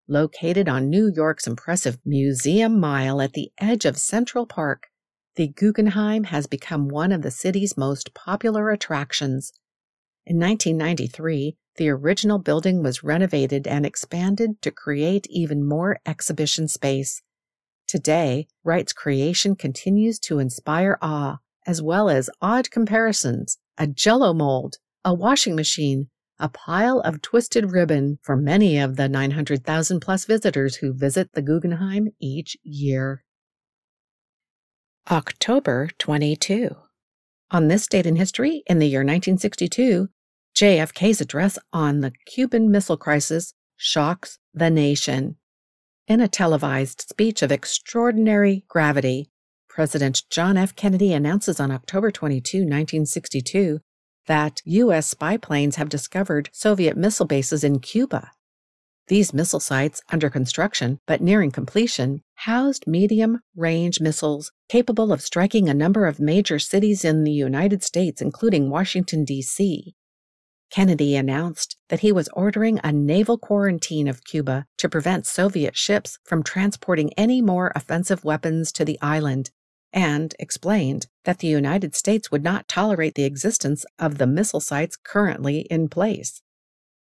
Located 0.10 0.68
on 0.68 0.90
New 0.90 1.10
York's 1.14 1.48
impressive 1.48 2.00
Museum 2.04 2.82
Mile 2.82 3.22
at 3.22 3.32
the 3.32 3.54
edge 3.60 3.86
of 3.86 3.98
Central 3.98 4.46
Park, 4.46 4.88
the 5.38 5.48
Guggenheim 5.48 6.26
has 6.26 6.48
become 6.48 6.90
one 6.90 7.14
of 7.14 7.22
the 7.22 7.32
city's 7.32 7.78
most 7.78 8.14
popular 8.14 8.72
attractions. 8.72 9.54
In 10.26 10.38
1993, 10.38 11.56
the 11.78 11.90
original 11.90 12.40
building 12.40 12.84
was 12.84 13.04
renovated 13.04 13.68
and 13.68 13.86
expanded 13.86 14.62
to 14.62 14.72
create 14.72 15.28
even 15.30 15.66
more 15.66 16.00
exhibition 16.06 16.68
space. 16.68 17.22
Today, 17.92 18.48
Wright's 18.64 18.94
creation 18.94 19.54
continues 19.54 20.18
to 20.20 20.40
inspire 20.40 20.98
awe, 21.02 21.40
as 21.68 21.82
well 21.82 22.10
as 22.10 22.30
odd 22.42 22.72
comparisons 22.72 23.58
a 23.78 23.86
jello 23.86 24.34
mold, 24.34 24.78
a 25.04 25.14
washing 25.14 25.58
machine, 25.58 26.08
a 26.40 26.48
pile 26.48 27.02
of 27.02 27.22
twisted 27.22 27.74
ribbon 27.74 28.18
for 28.22 28.38
many 28.38 28.80
of 28.80 28.96
the 28.96 29.10
900,000 29.10 30.00
plus 30.00 30.24
visitors 30.24 30.78
who 30.78 30.94
visit 30.94 31.34
the 31.34 31.42
Guggenheim 31.42 32.08
each 32.18 32.56
year. 32.64 33.26
October 35.12 35.90
22. 35.98 36.74
On 37.52 37.68
this 37.68 37.88
date 37.88 38.06
in 38.06 38.16
history, 38.16 38.64
in 38.68 38.80
the 38.80 38.88
year 38.88 39.02
1962, 39.02 40.08
JFK's 40.56 41.20
address 41.20 41.60
on 41.74 42.00
the 42.00 42.14
Cuban 42.26 42.72
Missile 42.72 42.96
Crisis 42.96 43.54
shocks 43.76 44.40
the 44.54 44.70
nation. 44.70 45.36
In 46.08 46.20
a 46.20 46.28
televised 46.28 47.02
speech 47.02 47.42
of 47.42 47.52
extraordinary 47.52 48.66
gravity, 48.68 49.30
President 49.70 50.24
John 50.30 50.58
F. 50.58 50.76
Kennedy 50.76 51.14
announces 51.14 51.60
on 51.60 51.72
October 51.72 52.12
22, 52.12 52.60
1962, 52.60 53.80
that 54.26 54.62
U.S. 54.66 55.08
spy 55.08 55.38
planes 55.38 55.76
have 55.76 55.90
discovered 55.90 56.50
Soviet 56.52 56.98
missile 56.98 57.28
bases 57.28 57.64
in 57.64 57.80
Cuba. 57.80 58.32
These 59.08 59.34
missile 59.34 59.60
sites, 59.60 60.02
under 60.10 60.30
construction 60.30 61.00
but 61.06 61.22
nearing 61.22 61.52
completion, 61.52 62.22
housed 62.36 62.88
medium 62.88 63.40
range 63.56 64.02
missiles 64.02 64.52
capable 64.70 65.14
of 65.14 65.22
striking 65.22 65.70
a 65.70 65.74
number 65.74 66.08
of 66.08 66.20
major 66.20 66.60
cities 66.60 67.06
in 67.06 67.24
the 67.24 67.32
United 67.32 67.84
States, 67.84 68.22
including 68.22 68.70
Washington, 68.70 69.24
D.C. 69.24 69.94
Kennedy 70.72 71.18
announced 71.18 71.76
that 71.90 72.00
he 72.00 72.14
was 72.14 72.30
ordering 72.34 72.80
a 72.82 72.94
naval 72.94 73.38
quarantine 73.38 74.08
of 74.08 74.24
Cuba 74.24 74.66
to 74.78 74.88
prevent 74.88 75.28
Soviet 75.28 75.76
ships 75.76 76.18
from 76.24 76.44
transporting 76.44 77.12
any 77.18 77.42
more 77.42 77.74
offensive 77.76 78.24
weapons 78.24 78.72
to 78.72 78.86
the 78.86 78.98
island, 79.02 79.52
and 79.92 80.34
explained 80.40 81.08
that 81.26 81.40
the 81.40 81.48
United 81.48 81.94
States 81.94 82.32
would 82.32 82.44
not 82.44 82.70
tolerate 82.70 83.16
the 83.16 83.26
existence 83.26 83.86
of 84.00 84.18
the 84.18 84.26
missile 84.26 84.62
sites 84.62 84.96
currently 84.96 85.68
in 85.70 85.90
place. 85.90 86.42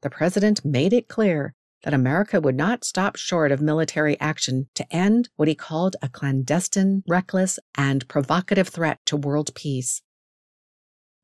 The 0.01 0.09
president 0.09 0.63
made 0.63 0.93
it 0.93 1.09
clear 1.09 1.53
that 1.83 1.93
America 1.93 2.39
would 2.39 2.55
not 2.55 2.85
stop 2.85 3.17
short 3.17 3.51
of 3.51 3.61
military 3.61 4.19
action 4.19 4.69
to 4.75 4.85
end 4.95 5.29
what 5.35 5.47
he 5.47 5.55
called 5.55 5.97
a 6.01 6.07
clandestine, 6.07 7.03
reckless, 7.07 7.59
and 7.77 8.07
provocative 8.07 8.69
threat 8.69 8.99
to 9.05 9.17
world 9.17 9.53
peace. 9.55 10.01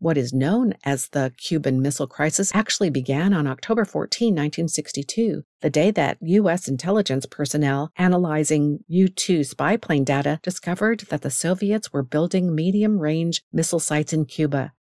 What 0.03 0.17
is 0.17 0.33
known 0.33 0.73
as 0.83 1.07
the 1.07 1.31
Cuban 1.37 1.81
Missile 1.81 2.07
Crisis 2.07 2.51
actually 2.53 2.89
began 2.89 3.33
on 3.33 3.47
October 3.47 3.85
14, 3.85 4.33
1962, 4.33 5.45
the 5.61 5.69
day 5.69 5.91
that 5.91 6.17
U.S. 6.19 6.67
intelligence 6.67 7.25
personnel 7.25 7.89
analyzing 7.95 8.79
U 8.89 9.07
2 9.07 9.45
spy 9.45 9.77
plane 9.77 10.03
data 10.03 10.41
discovered 10.43 11.05
that 11.09 11.21
the 11.21 11.29
Soviets 11.29 11.93
were 11.93 12.03
building 12.03 12.53
medium 12.53 12.99
range 12.99 13.43
missile 13.53 13.79
sites 13.79 14.11
in 14.11 14.25
Cuba. 14.25 14.73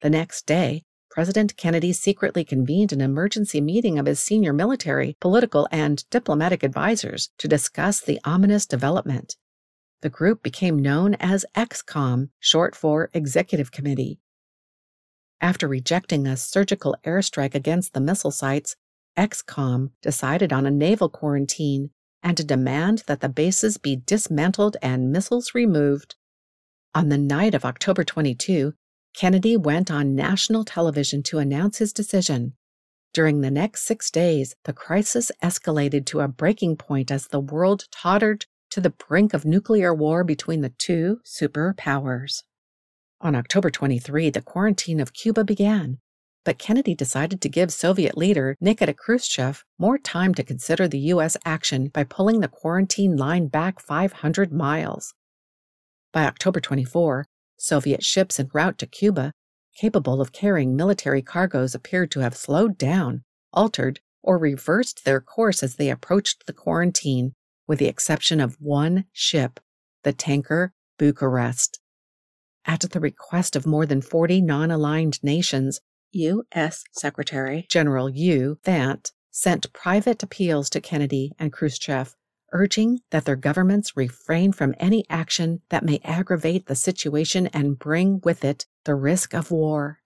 The 0.00 0.10
next 0.10 0.46
day, 0.46 0.82
President 1.12 1.56
Kennedy 1.56 1.92
secretly 1.92 2.42
convened 2.42 2.92
an 2.92 3.00
emergency 3.00 3.60
meeting 3.60 4.00
of 4.00 4.06
his 4.06 4.18
senior 4.18 4.52
military, 4.52 5.16
political, 5.20 5.68
and 5.70 6.02
diplomatic 6.10 6.64
advisors 6.64 7.30
to 7.38 7.46
discuss 7.46 8.00
the 8.00 8.18
ominous 8.24 8.66
development. 8.66 9.36
The 10.00 10.10
group 10.10 10.42
became 10.42 10.76
known 10.76 11.14
as 11.20 11.46
ExComm, 11.54 12.30
short 12.40 12.74
for 12.74 13.10
Executive 13.14 13.70
Committee. 13.70 14.18
After 15.40 15.68
rejecting 15.68 16.26
a 16.26 16.36
surgical 16.36 16.96
airstrike 17.04 17.54
against 17.54 17.92
the 17.92 18.00
missile 18.00 18.30
sites, 18.30 18.76
ExComm 19.16 19.90
decided 20.02 20.52
on 20.52 20.66
a 20.66 20.70
naval 20.70 21.08
quarantine 21.08 21.90
and 22.22 22.38
a 22.40 22.44
demand 22.44 23.04
that 23.06 23.20
the 23.20 23.28
bases 23.28 23.76
be 23.76 23.96
dismantled 23.96 24.76
and 24.82 25.12
missiles 25.12 25.54
removed. 25.54 26.16
On 26.94 27.08
the 27.08 27.18
night 27.18 27.54
of 27.54 27.64
October 27.64 28.04
22, 28.04 28.74
Kennedy 29.14 29.56
went 29.56 29.90
on 29.90 30.14
national 30.14 30.64
television 30.64 31.22
to 31.24 31.38
announce 31.38 31.78
his 31.78 31.92
decision. 31.92 32.54
During 33.14 33.40
the 33.40 33.50
next 33.50 33.82
six 33.82 34.10
days, 34.10 34.56
the 34.64 34.72
crisis 34.74 35.30
escalated 35.42 36.04
to 36.06 36.20
a 36.20 36.28
breaking 36.28 36.76
point 36.76 37.10
as 37.10 37.28
the 37.28 37.40
world 37.40 37.84
tottered 37.90 38.44
to 38.70 38.80
the 38.80 38.90
brink 38.90 39.32
of 39.32 39.46
nuclear 39.46 39.94
war 39.94 40.24
between 40.24 40.60
the 40.60 40.68
two 40.68 41.20
superpowers. 41.24 42.42
On 43.20 43.34
October 43.34 43.70
23, 43.70 44.28
the 44.28 44.42
quarantine 44.42 45.00
of 45.00 45.14
Cuba 45.14 45.42
began, 45.42 45.98
but 46.44 46.58
Kennedy 46.58 46.94
decided 46.94 47.40
to 47.40 47.48
give 47.48 47.72
Soviet 47.72 48.16
leader 48.16 48.56
Nikita 48.60 48.92
Khrushchev 48.92 49.64
more 49.78 49.96
time 49.96 50.34
to 50.34 50.44
consider 50.44 50.86
the 50.86 50.98
U.S. 51.14 51.36
action 51.44 51.88
by 51.88 52.04
pulling 52.04 52.40
the 52.40 52.48
quarantine 52.48 53.16
line 53.16 53.48
back 53.48 53.80
500 53.80 54.52
miles. 54.52 55.14
By 56.12 56.24
October 56.24 56.60
24, 56.60 57.24
Soviet 57.56 58.04
ships 58.04 58.38
en 58.38 58.50
route 58.52 58.76
to 58.78 58.86
Cuba, 58.86 59.32
capable 59.76 60.20
of 60.20 60.32
carrying 60.32 60.76
military 60.76 61.22
cargoes, 61.22 61.74
appeared 61.74 62.10
to 62.10 62.20
have 62.20 62.36
slowed 62.36 62.76
down, 62.76 63.24
altered, 63.50 64.00
or 64.22 64.36
reversed 64.36 65.06
their 65.06 65.22
course 65.22 65.62
as 65.62 65.76
they 65.76 65.88
approached 65.88 66.46
the 66.46 66.52
quarantine, 66.52 67.32
with 67.66 67.78
the 67.78 67.88
exception 67.88 68.40
of 68.40 68.60
one 68.60 69.06
ship, 69.12 69.58
the 70.04 70.12
tanker 70.12 70.74
Bucharest. 70.98 71.80
At 72.68 72.80
the 72.80 72.98
request 72.98 73.54
of 73.54 73.64
more 73.64 73.86
than 73.86 74.02
40 74.02 74.42
non 74.42 74.72
aligned 74.72 75.22
nations, 75.22 75.80
U.S. 76.10 76.82
Secretary 76.90 77.64
General 77.70 78.10
U. 78.10 78.58
Thant 78.64 79.12
sent 79.30 79.72
private 79.72 80.20
appeals 80.24 80.68
to 80.70 80.80
Kennedy 80.80 81.32
and 81.38 81.52
Khrushchev, 81.52 82.16
urging 82.52 83.02
that 83.10 83.24
their 83.24 83.36
governments 83.36 83.96
refrain 83.96 84.50
from 84.50 84.74
any 84.80 85.04
action 85.08 85.62
that 85.68 85.84
may 85.84 86.00
aggravate 86.02 86.66
the 86.66 86.74
situation 86.74 87.46
and 87.48 87.78
bring 87.78 88.20
with 88.24 88.44
it 88.44 88.66
the 88.84 88.96
risk 88.96 89.32
of 89.32 89.52
war. 89.52 90.00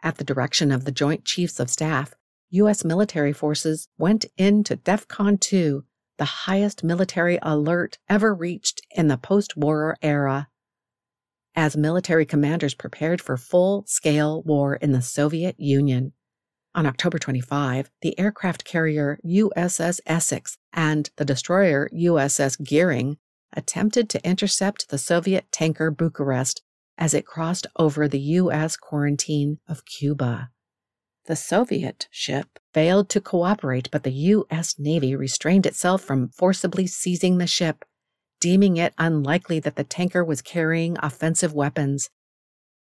At 0.00 0.18
the 0.18 0.24
direction 0.24 0.70
of 0.70 0.84
the 0.84 0.92
Joint 0.92 1.24
Chiefs 1.24 1.58
of 1.58 1.68
Staff, 1.68 2.14
U.S. 2.50 2.84
military 2.84 3.32
forces 3.32 3.88
went 3.98 4.24
into 4.36 4.76
DEFCON 4.76 5.40
2, 5.40 5.84
the 6.16 6.24
highest 6.24 6.84
military 6.84 7.40
alert 7.42 7.98
ever 8.08 8.32
reached 8.32 8.82
in 8.92 9.08
the 9.08 9.18
post 9.18 9.56
war 9.56 9.96
era. 10.00 10.48
As 11.58 11.76
military 11.76 12.24
commanders 12.24 12.72
prepared 12.74 13.20
for 13.20 13.36
full 13.36 13.82
scale 13.88 14.44
war 14.44 14.76
in 14.76 14.92
the 14.92 15.02
Soviet 15.02 15.58
Union. 15.58 16.12
On 16.72 16.86
October 16.86 17.18
25, 17.18 17.90
the 18.00 18.16
aircraft 18.16 18.64
carrier 18.64 19.18
USS 19.26 19.98
Essex 20.06 20.56
and 20.72 21.10
the 21.16 21.24
destroyer 21.24 21.90
USS 21.92 22.62
Gearing 22.62 23.16
attempted 23.52 24.08
to 24.08 24.24
intercept 24.24 24.88
the 24.88 24.98
Soviet 24.98 25.50
tanker 25.50 25.90
Bucharest 25.90 26.62
as 26.96 27.12
it 27.12 27.26
crossed 27.26 27.66
over 27.76 28.06
the 28.06 28.20
U.S. 28.20 28.76
quarantine 28.76 29.58
of 29.68 29.84
Cuba. 29.84 30.50
The 31.26 31.34
Soviet 31.34 32.06
ship 32.12 32.60
failed 32.72 33.08
to 33.08 33.20
cooperate, 33.20 33.90
but 33.90 34.04
the 34.04 34.12
U.S. 34.12 34.76
Navy 34.78 35.16
restrained 35.16 35.66
itself 35.66 36.02
from 36.02 36.28
forcibly 36.28 36.86
seizing 36.86 37.38
the 37.38 37.48
ship, 37.48 37.84
deeming 38.40 38.76
it 38.76 38.94
unlikely 38.98 39.60
that 39.60 39.76
the 39.76 39.84
tanker 39.84 40.24
was 40.24 40.42
carrying 40.42 40.96
offensive 41.00 41.52
weapons. 41.52 42.10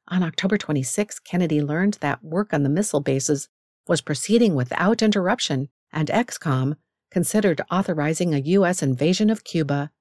On 0.07 0.24
October 0.24 0.57
26, 0.57 1.19
Kennedy 1.19 1.62
learned 1.62 1.95
that 2.01 2.24
work 2.24 2.53
on 2.53 2.63
the 2.63 2.69
missile 2.69 3.01
bases 3.01 3.50
was 3.88 4.01
proceeding 4.01 4.55
without 4.55 5.01
interruption, 5.01 5.69
and 5.91 6.10
ExComm 6.10 6.75
considered 7.10 7.62
authorizing 7.69 8.33
a 8.33 8.39
U.S. 8.39 8.81
invasion 8.81 9.29
of 9.29 9.43
Cuba. 9.43 9.91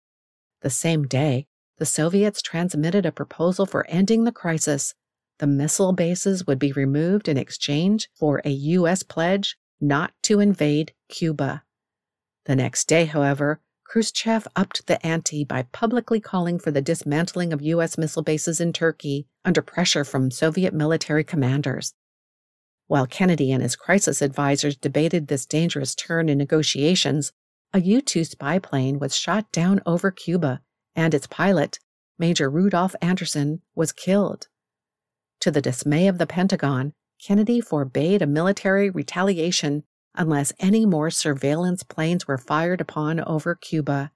The 0.63 0.71
same 0.71 1.07
day, 1.07 1.47
the 1.79 1.87
Soviets 1.87 2.43
transmitted 2.43 3.07
a 3.07 3.13
proposal 3.13 3.67
for 3.67 3.87
ending 3.89 4.25
the 4.25 4.33
crisis 4.33 4.95
the 5.41 5.47
missile 5.47 5.95
bases 5.95 6.47
would 6.47 6.59
be 6.59 6.71
removed 6.73 7.27
in 7.27 7.39
exchange 7.39 8.11
for 8.15 8.43
a 8.45 8.51
U.S. 8.51 9.03
pledge 9.03 9.57
not 9.81 10.13
to 10.25 10.39
invade 10.39 10.93
Cuba. 11.09 11.65
The 12.45 12.55
next 12.55 12.85
day, 12.85 13.07
however, 13.07 13.59
Khrushchev 13.91 14.47
upped 14.55 14.87
the 14.87 15.05
ante 15.05 15.43
by 15.43 15.63
publicly 15.63 16.21
calling 16.21 16.61
for 16.61 16.71
the 16.71 16.81
dismantling 16.81 17.53
of 17.53 17.61
U.S. 17.61 17.99
missile 17.99 18.23
bases 18.23 18.61
in 18.61 18.73
Turkey 18.73 19.27
under 19.45 19.63
pressure 19.63 20.05
from 20.05 20.31
Soviet 20.31 20.73
military 20.73 21.25
commanders. 21.25 21.93
While 22.87 23.09
Kennedy 23.09 23.51
and 23.51 23.65
his 23.65 23.75
crisis 23.75 24.23
advisors 24.23 24.77
debated 24.77 25.27
this 25.27 25.45
dangerous 25.45 25.97
turn 25.97 26.29
in 26.29 26.39
negotiations, 26.39 27.33
a 27.73 27.81
U 27.81 28.01
2 28.01 28.23
spy 28.23 28.61
plane 28.61 29.01
was 29.01 29.17
shot 29.17 29.51
down 29.51 29.81
over 29.85 30.13
Cuba, 30.13 30.61
and 30.95 31.13
its 31.13 31.27
pilot, 31.27 31.81
Major 32.17 32.49
Rudolf 32.49 32.95
Anderson, 33.03 33.61
was 33.75 33.91
killed. 33.91 34.47
To 35.41 35.51
the 35.51 35.61
dismay 35.61 36.07
of 36.07 36.19
the 36.19 36.29
Pentagon, 36.29 36.93
Kennedy 37.21 37.61
forbade 37.61 38.23
a 38.23 38.29
military 38.29 38.89
retaliation 38.89 39.83
unless 40.15 40.53
any 40.59 40.85
more 40.87 41.11
surveillance 41.11 41.83
planes 41.83 42.27
were 42.27 42.39
fired 42.39 42.81
upon 42.81 43.21
over 43.21 43.55
Cuba. 43.55 44.13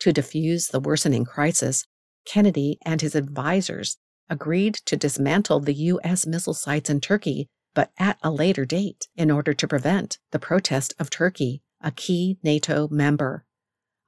To 0.00 0.12
defuse 0.12 0.70
the 0.70 0.80
worsening 0.80 1.24
crisis, 1.24 1.86
Kennedy 2.24 2.78
and 2.84 3.00
his 3.00 3.16
advisers 3.16 3.96
agreed 4.30 4.74
to 4.74 4.96
dismantle 4.96 5.60
the 5.60 5.74
U.S. 5.74 6.26
missile 6.26 6.54
sites 6.54 6.90
in 6.90 7.00
Turkey, 7.00 7.48
but 7.74 7.90
at 7.98 8.18
a 8.22 8.30
later 8.30 8.64
date 8.64 9.08
in 9.16 9.30
order 9.30 9.54
to 9.54 9.68
prevent 9.68 10.18
the 10.30 10.38
protest 10.38 10.94
of 10.98 11.10
Turkey, 11.10 11.62
a 11.80 11.90
key 11.90 12.38
NATO 12.42 12.88
member. 12.88 13.44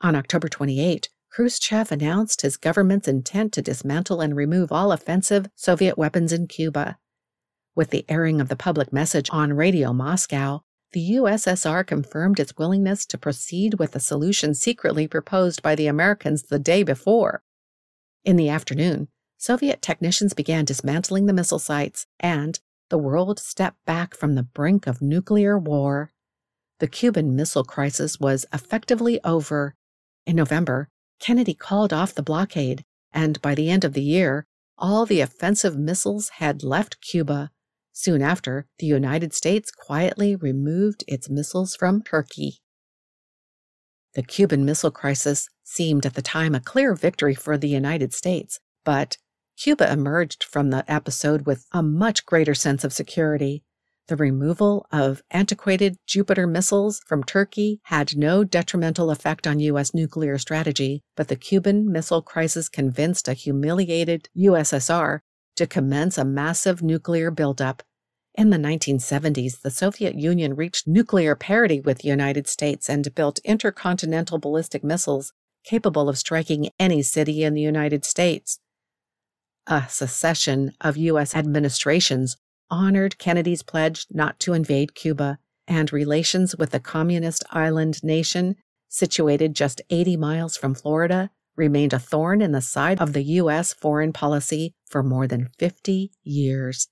On 0.01 0.15
October 0.15 0.49
28, 0.49 1.09
Khrushchev 1.31 1.93
announced 1.93 2.43
his 2.43 2.57
government's 2.57 3.07
intent 3.07 3.53
to 3.53 3.63
dismantle 3.63 4.21
and 4.21 4.35
remove 4.35 4.73
all 4.73 4.93
offensive 4.93 5.47
Soviet 5.55 5.97
weapons 5.97 6.33
in 6.33 6.49
Cuba. 6.49 6.99
With 7.75 7.91
the 7.91 8.05
airing 8.09 8.41
of 8.41 8.49
the 8.49 8.57
public 8.57 8.93
message 8.93 9.29
on 9.31 9.53
Radio 9.53 9.93
Moscow, 9.93 10.63
the 10.93 11.13
USSR 11.13 11.87
confirmed 11.87 12.41
its 12.41 12.57
willingness 12.57 13.07
to 13.07 13.19
proceed 13.19 13.75
with 13.75 13.93
the 13.93 14.01
solution 14.01 14.55
secretly 14.55 15.07
proposed 15.07 15.63
by 15.63 15.75
the 15.75 15.87
Americans 15.87 16.45
the 16.45 16.59
day 16.59 16.83
before. 16.83 17.43
In 18.25 18.37
the 18.37 18.49
afternoon, 18.49 19.09
Soviet 19.39 19.81
technicians 19.81 20.35
began 20.35 20.65
dismantling 20.65 21.27
the 21.27 21.33
missile 21.33 21.59
sites, 21.59 22.07
and 22.19 22.61
the 22.91 22.99
world 22.99 23.39
stepped 23.39 23.83
back 23.87 24.15
from 24.15 24.35
the 24.35 24.43
brink 24.43 24.87
of 24.87 25.01
nuclear 25.01 25.59
war. 25.59 26.13
The 26.81 26.89
Cuban 26.89 27.37
Missile 27.37 27.65
Crisis 27.65 28.19
was 28.19 28.45
effectively 28.53 29.21
over. 29.25 29.75
In 30.27 30.37
November, 30.37 30.89
Kennedy 31.21 31.55
called 31.55 31.93
off 31.93 32.15
the 32.15 32.23
blockade, 32.23 32.85
and 33.13 33.41
by 33.41 33.55
the 33.55 33.71
end 33.71 33.85
of 33.85 33.93
the 33.93 34.03
year, 34.03 34.45
all 34.77 35.07
the 35.07 35.21
offensive 35.21 35.79
missiles 35.79 36.31
had 36.31 36.63
left 36.63 37.01
Cuba. 37.01 37.51
Soon 37.93 38.23
after, 38.23 38.67
the 38.79 38.87
United 38.87 39.35
States 39.35 39.71
quietly 39.71 40.37
removed 40.37 41.05
its 41.07 41.29
missiles 41.29 41.75
from 41.77 42.03
Turkey. 42.03 42.61
The 44.15 44.23
Cuban 44.23 44.65
Missile 44.65 44.91
Crisis 44.91 45.49
seemed 45.63 46.05
at 46.05 46.15
the 46.15 46.23
time 46.23 46.55
a 46.55 46.61
clear 46.61 46.95
victory 46.95 47.35
for 47.35 47.57
the 47.57 47.69
United 47.69 48.13
States, 48.13 48.59
but 48.85 49.19
Cuba 49.57 49.93
emerged 49.93 50.43
from 50.43 50.71
the 50.71 50.91
episode 50.91 51.47
with 51.47 51.67
a 51.73 51.83
much 51.83 52.27
greater 52.27 52.55
sense 52.55 52.83
of 52.83 52.93
security. 52.93 53.63
The 54.09 54.17
removal 54.17 54.87
of 54.91 55.23
antiquated 55.31 55.97
Jupiter 56.07 56.47
missiles 56.47 57.01
from 57.07 57.23
Turkey 57.23 57.81
had 57.85 58.17
no 58.17 58.43
detrimental 58.43 59.11
effect 59.11 59.47
on 59.47 59.61
U.S. 59.61 59.95
nuclear 59.95 60.39
strategy, 60.39 61.03
but 61.15 61.29
the 61.29 61.37
Cuban 61.37 61.93
Missile 61.93 62.23
Crisis 62.23 62.69
convinced 62.69 63.29
a 63.29 63.35
humiliated 63.35 64.29
USSR 64.37 65.21
to 65.61 65.67
commence 65.67 66.17
a 66.17 66.25
massive 66.25 66.83
nuclear 66.83 67.31
buildup. 67.31 67.83
In 68.35 68.49
the 68.49 68.57
1970s, 68.57 69.61
the 69.61 69.71
Soviet 69.71 70.15
Union 70.15 70.57
reached 70.57 70.89
nuclear 70.89 71.37
parity 71.37 71.83
with 71.83 71.99
the 71.99 72.09
United 72.09 72.49
States 72.49 72.89
and 72.89 73.15
built 73.15 73.41
intercontinental 73.45 74.39
ballistic 74.39 74.83
missiles 74.83 75.35
capable 75.63 76.09
of 76.09 76.17
striking 76.17 76.71
any 76.79 77.03
city 77.03 77.45
in 77.45 77.53
the 77.53 77.61
United 77.61 78.07
States. 78.07 78.59
A 79.67 79.85
succession 79.87 80.73
of 80.81 80.97
U.S. 80.97 81.37
administrations 81.37 82.39
honored 82.71 83.19
Kennedy's 83.19 83.63
pledge 83.63 84.07
not 84.11 84.41
to 84.41 84.55
invade 84.55 84.95
Cuba, 84.95 85.39
and 85.69 85.93
relations 85.93 86.57
with 86.57 86.71
the 86.71 86.81
communist 86.81 87.45
island 87.51 88.03
nation, 88.03 88.57
situated 88.89 89.55
just 89.55 89.83
80 89.91 90.17
miles 90.17 90.57
from 90.57 90.75
Florida, 90.75 91.29
remained 91.55 91.93
a 91.93 91.99
thorn 91.99 92.41
in 92.41 92.53
the 92.53 92.63
side 92.63 92.99
of 92.99 93.13
the 93.13 93.25
U.S. 93.25 93.75
foreign 93.75 94.15
policy 94.15 94.73
for 94.91 95.03
more 95.03 95.27
than 95.27 95.49
50 95.59 96.13
years. 96.23 96.89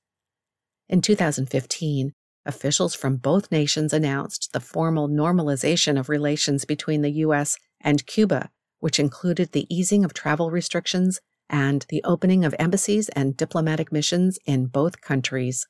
In 0.88 1.02
2015, 1.02 2.12
officials 2.46 2.94
from 2.94 3.16
both 3.16 3.52
nations 3.52 3.92
announced 3.92 4.50
the 4.52 4.60
formal 4.60 5.08
normalization 5.08 5.98
of 5.98 6.08
relations 6.08 6.64
between 6.64 7.02
the 7.02 7.10
U.S. 7.26 7.56
and 7.80 8.06
Cuba, 8.06 8.48
which 8.78 8.98
included 8.98 9.52
the 9.52 9.66
easing 9.68 10.04
of 10.04 10.14
travel 10.14 10.50
restrictions 10.50 11.20
and 11.50 11.84
the 11.88 12.02
opening 12.04 12.44
of 12.44 12.54
embassies 12.58 13.08
and 13.10 13.36
diplomatic 13.36 13.92
missions 13.92 14.38
in 14.46 14.66
both 14.66 15.00
countries. 15.00 15.66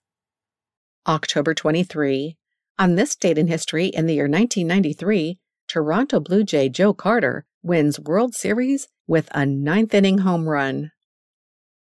October 1.06 1.54
23. 1.54 2.36
On 2.78 2.94
this 2.94 3.16
date 3.16 3.38
in 3.38 3.48
history, 3.48 3.86
in 3.86 4.06
the 4.06 4.14
year 4.14 4.28
1993, 4.28 5.38
Toronto 5.66 6.20
Blue 6.20 6.44
Jay 6.44 6.68
Joe 6.68 6.94
Carter 6.94 7.44
wins 7.62 7.98
World 7.98 8.34
Series 8.34 8.88
with 9.06 9.28
a 9.32 9.44
ninth 9.44 9.94
inning 9.94 10.18
home 10.18 10.48
run. 10.48 10.92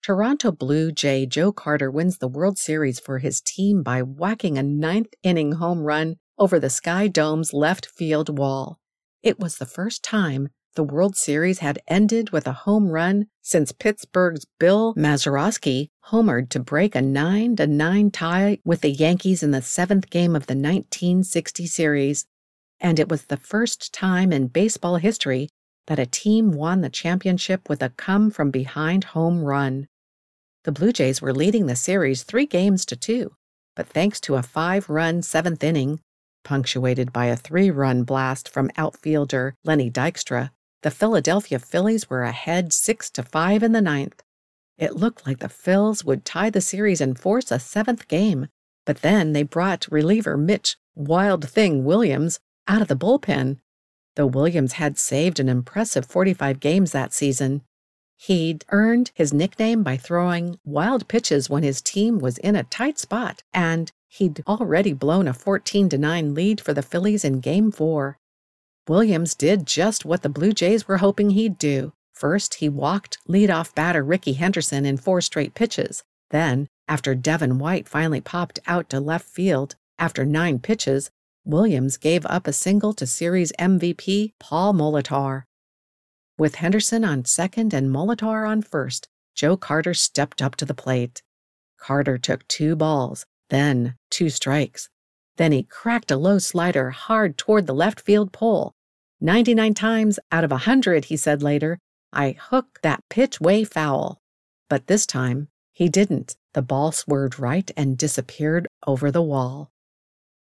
Toronto 0.05 0.53
Blue 0.53 0.93
Jay 0.93 1.25
Joe 1.25 1.51
Carter 1.51 1.91
wins 1.91 2.19
the 2.19 2.29
World 2.29 2.59
Series 2.59 3.01
for 3.01 3.21
his 3.21 3.41
team 3.41 3.83
by 3.83 4.03
whacking 4.03 4.59
a 4.59 4.63
ninth 4.63 5.15
inning 5.23 5.53
home 5.53 5.81
run 5.81 6.17
over 6.37 6.61
the 6.61 6.69
Sky 6.69 7.09
Dome's 7.09 7.55
left 7.55 7.87
field 7.87 8.39
wall. 8.39 8.79
It 9.23 9.41
was 9.41 9.57
the 9.57 9.65
first 9.65 10.05
time 10.05 10.51
the 10.75 10.85
World 10.85 11.17
Series 11.17 11.61
had 11.61 11.79
ended 11.89 12.33
with 12.33 12.47
a 12.47 12.53
home 12.53 12.91
run 12.91 13.29
since 13.41 13.73
Pittsburgh's 13.73 14.45
Bill 14.61 14.93
Mazeroski 14.95 15.89
homered 16.11 16.51
to 16.51 16.61
break 16.61 16.95
a 16.95 17.01
9 17.01 17.57
9 17.59 18.11
tie 18.11 18.59
with 18.63 18.83
the 18.83 18.91
Yankees 18.91 19.43
in 19.43 19.53
the 19.53 19.63
seventh 19.63 20.11
game 20.11 20.37
of 20.37 20.49
the 20.49 20.55
1960 20.55 21.67
series. 21.67 22.27
And 22.79 23.01
it 23.01 23.09
was 23.09 23.25
the 23.25 23.39
first 23.39 23.95
time 23.95 24.35
in 24.35 24.49
baseball 24.49 24.97
history 24.97 25.49
that 25.87 25.99
a 25.99 26.05
team 26.05 26.51
won 26.51 26.83
the 26.83 26.91
championship 26.91 27.71
with 27.71 27.83
a 27.83 27.89
come 27.89 28.31
from 28.31 28.51
behind 28.51 29.05
home 29.05 29.43
run. 29.43 29.89
The 30.65 30.73
Blue 30.73 30.93
Jays 30.93 31.21
were 31.21 31.35
leading 31.35 31.67
the 31.67 31.77
series 31.77 32.23
three 32.23 32.47
games 32.47 32.87
to 32.87 32.97
two, 32.97 33.35
but 33.77 33.87
thanks 33.87 34.19
to 34.23 34.37
a 34.37 34.43
five 34.43 34.89
run 34.89 35.23
seventh 35.23 35.63
inning, 35.63 36.01
punctuated 36.43 37.13
by 37.13 37.27
a 37.27 37.37
three 37.37 37.71
run 37.71 38.05
blast 38.05 38.49
from 38.49 38.71
outfielder 38.77 39.55
Lenny 39.65 39.91
Dykstra, 39.91 40.51
the 40.85 40.91
Philadelphia 40.91 41.59
Phillies 41.59 42.11
were 42.11 42.23
ahead 42.25 42.71
6 42.73 43.11
to 43.13 43.23
5 43.23 43.63
in 43.63 43.73
the 43.73 43.81
ninth. 43.81 44.23
It 44.77 44.97
looked 44.97 45.27
like 45.27 45.39
the 45.39 45.49
Phils 45.49 46.05
would 46.05 46.27
tie 46.27 46.51
the 46.51 46.61
series 46.61 47.01
and 47.01 47.19
force 47.19 47.51
a 47.51 47.59
seventh 47.59 48.07
game, 48.07 48.49
but 48.85 49.03
then 49.03 49.33
they 49.33 49.43
brought 49.45 49.89
reliever 49.91 50.37
Mitch 50.37 50.77
Wild 50.95 51.49
Thing 51.49 51.85
Williams 51.85 52.39
out 52.69 52.83
of 52.83 52.89
the 52.89 52.97
bullpen. 52.97 53.61
Though 54.17 54.27
Williams 54.27 54.75
had 54.75 54.99
saved 54.99 55.41
an 55.41 55.49
impressive 55.49 56.05
45 56.05 56.61
games 56.61 56.93
that 56.93 57.15
season, 57.15 57.63
he'd 58.17 58.65
earned 58.71 59.11
his 59.15 59.33
nickname 59.33 59.83
by 59.83 59.97
throwing 59.97 60.59
wild 60.65 61.09
pitches 61.09 61.51
when 61.51 61.63
his 61.63 61.83
team 61.83 62.19
was 62.19 62.39
in 62.39 62.57
a 62.57 62.65
tight 62.65 62.99
spot, 62.99 63.43
and 63.53 63.93
He'd 64.19 64.45
already 64.47 64.93
blown 64.93 65.27
a 65.27 65.35
14 65.35 65.89
9 65.93 66.35
lead 66.35 66.61
for 66.61 66.73
the 66.73 66.83
Phillies 66.83 67.25
in 67.25 67.41
Game 67.41 67.73
4. 67.73 68.17
Williams 68.87 69.35
did 69.35 69.67
just 69.67 70.05
what 70.05 70.23
the 70.23 70.29
Blue 70.29 70.53
Jays 70.53 70.87
were 70.87 70.99
hoping 70.99 71.31
he'd 71.31 71.59
do. 71.59 71.93
First, 72.13 72.55
he 72.55 72.69
walked 72.69 73.19
leadoff 73.29 73.75
batter 73.75 74.05
Rickey 74.05 74.35
Henderson 74.35 74.87
in 74.87 74.99
four 74.99 75.21
straight 75.21 75.55
pitches. 75.55 76.05
Then, 76.31 76.69
after 76.87 77.17
Devon 77.17 77.59
White 77.59 77.89
finally 77.89 78.21
popped 78.21 78.61
out 78.69 78.89
to 78.91 79.01
left 79.01 79.27
field 79.27 79.75
after 79.99 80.25
nine 80.25 80.61
pitches, 80.61 81.11
Williams 81.45 81.97
gave 81.97 82.25
up 82.27 82.47
a 82.47 82.53
single 82.53 82.93
to 82.95 83.09
series 83.09 83.51
MVP 83.59 84.35
Paul 84.39 84.75
Molitor. 84.75 85.43
With 86.37 86.57
Henderson 86.57 87.05
on 87.05 87.25
second 87.27 87.73
and 87.73 87.91
Molitor 87.91 88.49
on 88.49 88.61
first, 88.61 89.09
Joe 89.37 89.57
Carter 89.57 89.95
stepped 89.95 90.43
up 90.43 90.57
to 90.57 90.65
the 90.65 90.75
plate. 90.75 91.23
Carter 91.79 92.19
took 92.19 92.47
two 92.49 92.75
balls, 92.75 93.25
then 93.51 93.95
two 94.11 94.31
strikes. 94.31 94.89
Then 95.37 95.53
he 95.53 95.63
cracked 95.63 96.11
a 96.11 96.17
low 96.17 96.39
slider 96.39 96.91
hard 96.91 97.39
toward 97.39 97.67
the 97.67 97.75
left 97.75 98.01
field 98.01 98.33
pole. 98.33 98.73
99 99.21 99.75
times 99.75 100.19
out 100.33 100.43
of 100.43 100.51
a 100.51 100.67
100, 100.67 101.07
he 101.07 101.17
said 101.17 101.41
later, 101.41 101.79
I 102.13 102.33
hook 102.33 102.81
that 102.83 103.05
pitch 103.09 103.41
way 103.41 103.63
foul. 103.63 104.21
But 104.69 104.89
this 104.89 105.07
time, 105.07 105.49
he 105.73 105.89
didn't. 105.89 106.37
The 106.53 106.63
ball 106.63 106.91
swerved 106.91 107.39
right 107.39 107.71
and 107.77 107.97
disappeared 107.97 108.67
over 108.87 109.11
the 109.11 109.23
wall. 109.23 109.71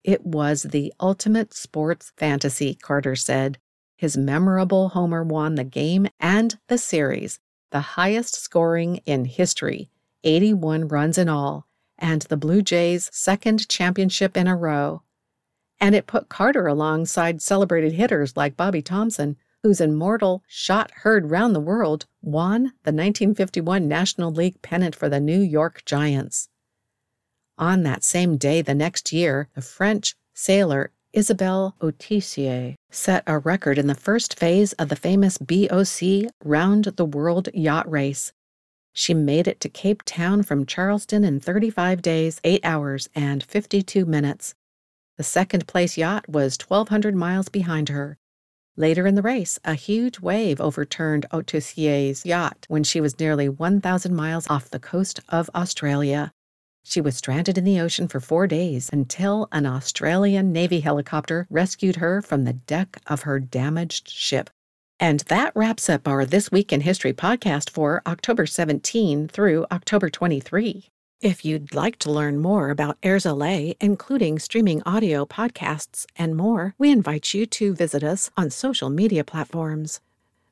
It 0.02 0.26
was 0.26 0.64
the 0.64 0.92
ultimate 1.00 1.54
sports 1.54 2.12
fantasy, 2.16 2.74
Carter 2.74 3.16
said. 3.16 3.58
His 3.96 4.16
memorable 4.16 4.90
homer 4.90 5.22
won 5.22 5.54
the 5.54 5.64
game 5.64 6.08
and 6.18 6.58
the 6.68 6.78
series, 6.78 7.38
the 7.70 7.80
highest 7.80 8.34
scoring 8.34 9.00
in 9.06 9.24
history, 9.24 9.90
81 10.24 10.88
runs 10.88 11.18
in 11.18 11.28
all, 11.28 11.66
and 11.98 12.22
the 12.22 12.36
Blue 12.36 12.62
Jays' 12.62 13.10
second 13.12 13.68
championship 13.68 14.36
in 14.36 14.46
a 14.46 14.56
row. 14.56 15.02
And 15.80 15.94
it 15.94 16.06
put 16.06 16.28
Carter 16.28 16.66
alongside 16.66 17.42
celebrated 17.42 17.92
hitters 17.92 18.36
like 18.36 18.56
Bobby 18.56 18.82
Thomson, 18.82 19.36
whose 19.62 19.80
immortal 19.80 20.42
shot 20.46 20.90
heard 20.90 21.30
round 21.30 21.54
the 21.54 21.60
world 21.60 22.06
won 22.20 22.64
the 22.82 22.92
1951 22.92 23.88
National 23.88 24.30
League 24.30 24.60
pennant 24.60 24.94
for 24.94 25.08
the 25.08 25.20
New 25.20 25.40
York 25.40 25.82
Giants. 25.86 26.48
On 27.56 27.82
that 27.84 28.04
same 28.04 28.36
day 28.36 28.60
the 28.60 28.74
next 28.74 29.12
year, 29.12 29.48
the 29.54 29.62
French 29.62 30.16
sailor 30.34 30.90
Isabelle 31.14 31.74
Autissier 31.80 32.74
set 32.90 33.22
a 33.26 33.38
record 33.38 33.78
in 33.78 33.86
the 33.86 33.94
first 33.94 34.38
phase 34.38 34.74
of 34.74 34.90
the 34.90 34.96
famous 34.96 35.38
BOC 35.38 36.30
Round 36.44 36.84
the 36.84 37.06
World 37.06 37.48
Yacht 37.54 37.90
Race, 37.90 38.32
she 38.96 39.12
made 39.12 39.48
it 39.48 39.60
to 39.60 39.68
Cape 39.68 40.04
Town 40.04 40.44
from 40.44 40.66
Charleston 40.66 41.24
in 41.24 41.40
35 41.40 42.00
days, 42.00 42.40
8 42.44 42.64
hours, 42.64 43.08
and 43.12 43.42
52 43.42 44.06
minutes. 44.06 44.54
The 45.16 45.24
second 45.24 45.66
place 45.66 45.98
yacht 45.98 46.28
was 46.28 46.56
1,200 46.56 47.14
miles 47.16 47.48
behind 47.48 47.88
her. 47.88 48.16
Later 48.76 49.04
in 49.04 49.16
the 49.16 49.22
race, 49.22 49.58
a 49.64 49.74
huge 49.74 50.20
wave 50.20 50.60
overturned 50.60 51.26
Autissier's 51.32 52.24
yacht 52.24 52.66
when 52.68 52.84
she 52.84 53.00
was 53.00 53.18
nearly 53.18 53.48
1,000 53.48 54.14
miles 54.14 54.48
off 54.48 54.70
the 54.70 54.78
coast 54.78 55.18
of 55.28 55.50
Australia. 55.56 56.32
She 56.86 57.00
was 57.00 57.16
stranded 57.16 57.56
in 57.56 57.64
the 57.64 57.80
ocean 57.80 58.08
for 58.08 58.20
four 58.20 58.46
days 58.46 58.90
until 58.92 59.48
an 59.50 59.64
Australian 59.64 60.52
Navy 60.52 60.80
helicopter 60.80 61.46
rescued 61.48 61.96
her 61.96 62.20
from 62.20 62.44
the 62.44 62.52
deck 62.52 62.98
of 63.06 63.22
her 63.22 63.40
damaged 63.40 64.10
ship. 64.10 64.50
And 65.00 65.20
that 65.20 65.52
wraps 65.56 65.88
up 65.88 66.06
our 66.06 66.26
This 66.26 66.52
Week 66.52 66.72
in 66.72 66.82
History 66.82 67.14
podcast 67.14 67.70
for 67.70 68.02
October 68.06 68.44
17 68.44 69.28
through 69.28 69.66
October 69.72 70.10
23. 70.10 70.90
If 71.22 71.42
you'd 71.42 71.74
like 71.74 71.98
to 72.00 72.12
learn 72.12 72.42
more 72.42 72.68
about 72.68 72.98
Airs 73.02 73.24
LA, 73.24 73.72
including 73.80 74.38
streaming 74.38 74.82
audio 74.84 75.24
podcasts 75.24 76.04
and 76.16 76.36
more, 76.36 76.74
we 76.76 76.92
invite 76.92 77.32
you 77.32 77.46
to 77.46 77.74
visit 77.74 78.04
us 78.04 78.30
on 78.36 78.50
social 78.50 78.90
media 78.90 79.24
platforms. 79.24 80.00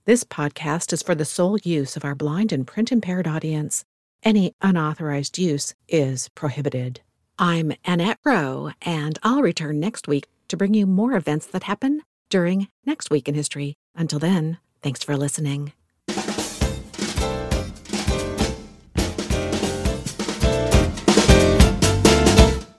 This 0.06 0.24
podcast 0.24 0.94
is 0.94 1.02
for 1.02 1.14
the 1.14 1.26
sole 1.26 1.58
use 1.58 1.94
of 1.94 2.06
our 2.06 2.14
blind 2.14 2.52
and 2.52 2.66
print 2.66 2.90
impaired 2.90 3.28
audience. 3.28 3.84
Any 4.24 4.54
unauthorized 4.62 5.36
use 5.36 5.74
is 5.88 6.28
prohibited. 6.28 7.00
I'm 7.40 7.72
Annette 7.84 8.20
Roe, 8.24 8.70
and 8.82 9.18
I'll 9.24 9.42
return 9.42 9.80
next 9.80 10.06
week 10.06 10.28
to 10.46 10.56
bring 10.56 10.74
you 10.74 10.86
more 10.86 11.16
events 11.16 11.46
that 11.46 11.64
happen 11.64 12.02
during 12.28 12.68
Next 12.86 13.10
Week 13.10 13.28
in 13.28 13.34
History. 13.34 13.74
Until 13.96 14.20
then, 14.20 14.58
thanks 14.80 15.02
for 15.02 15.16
listening. 15.16 15.72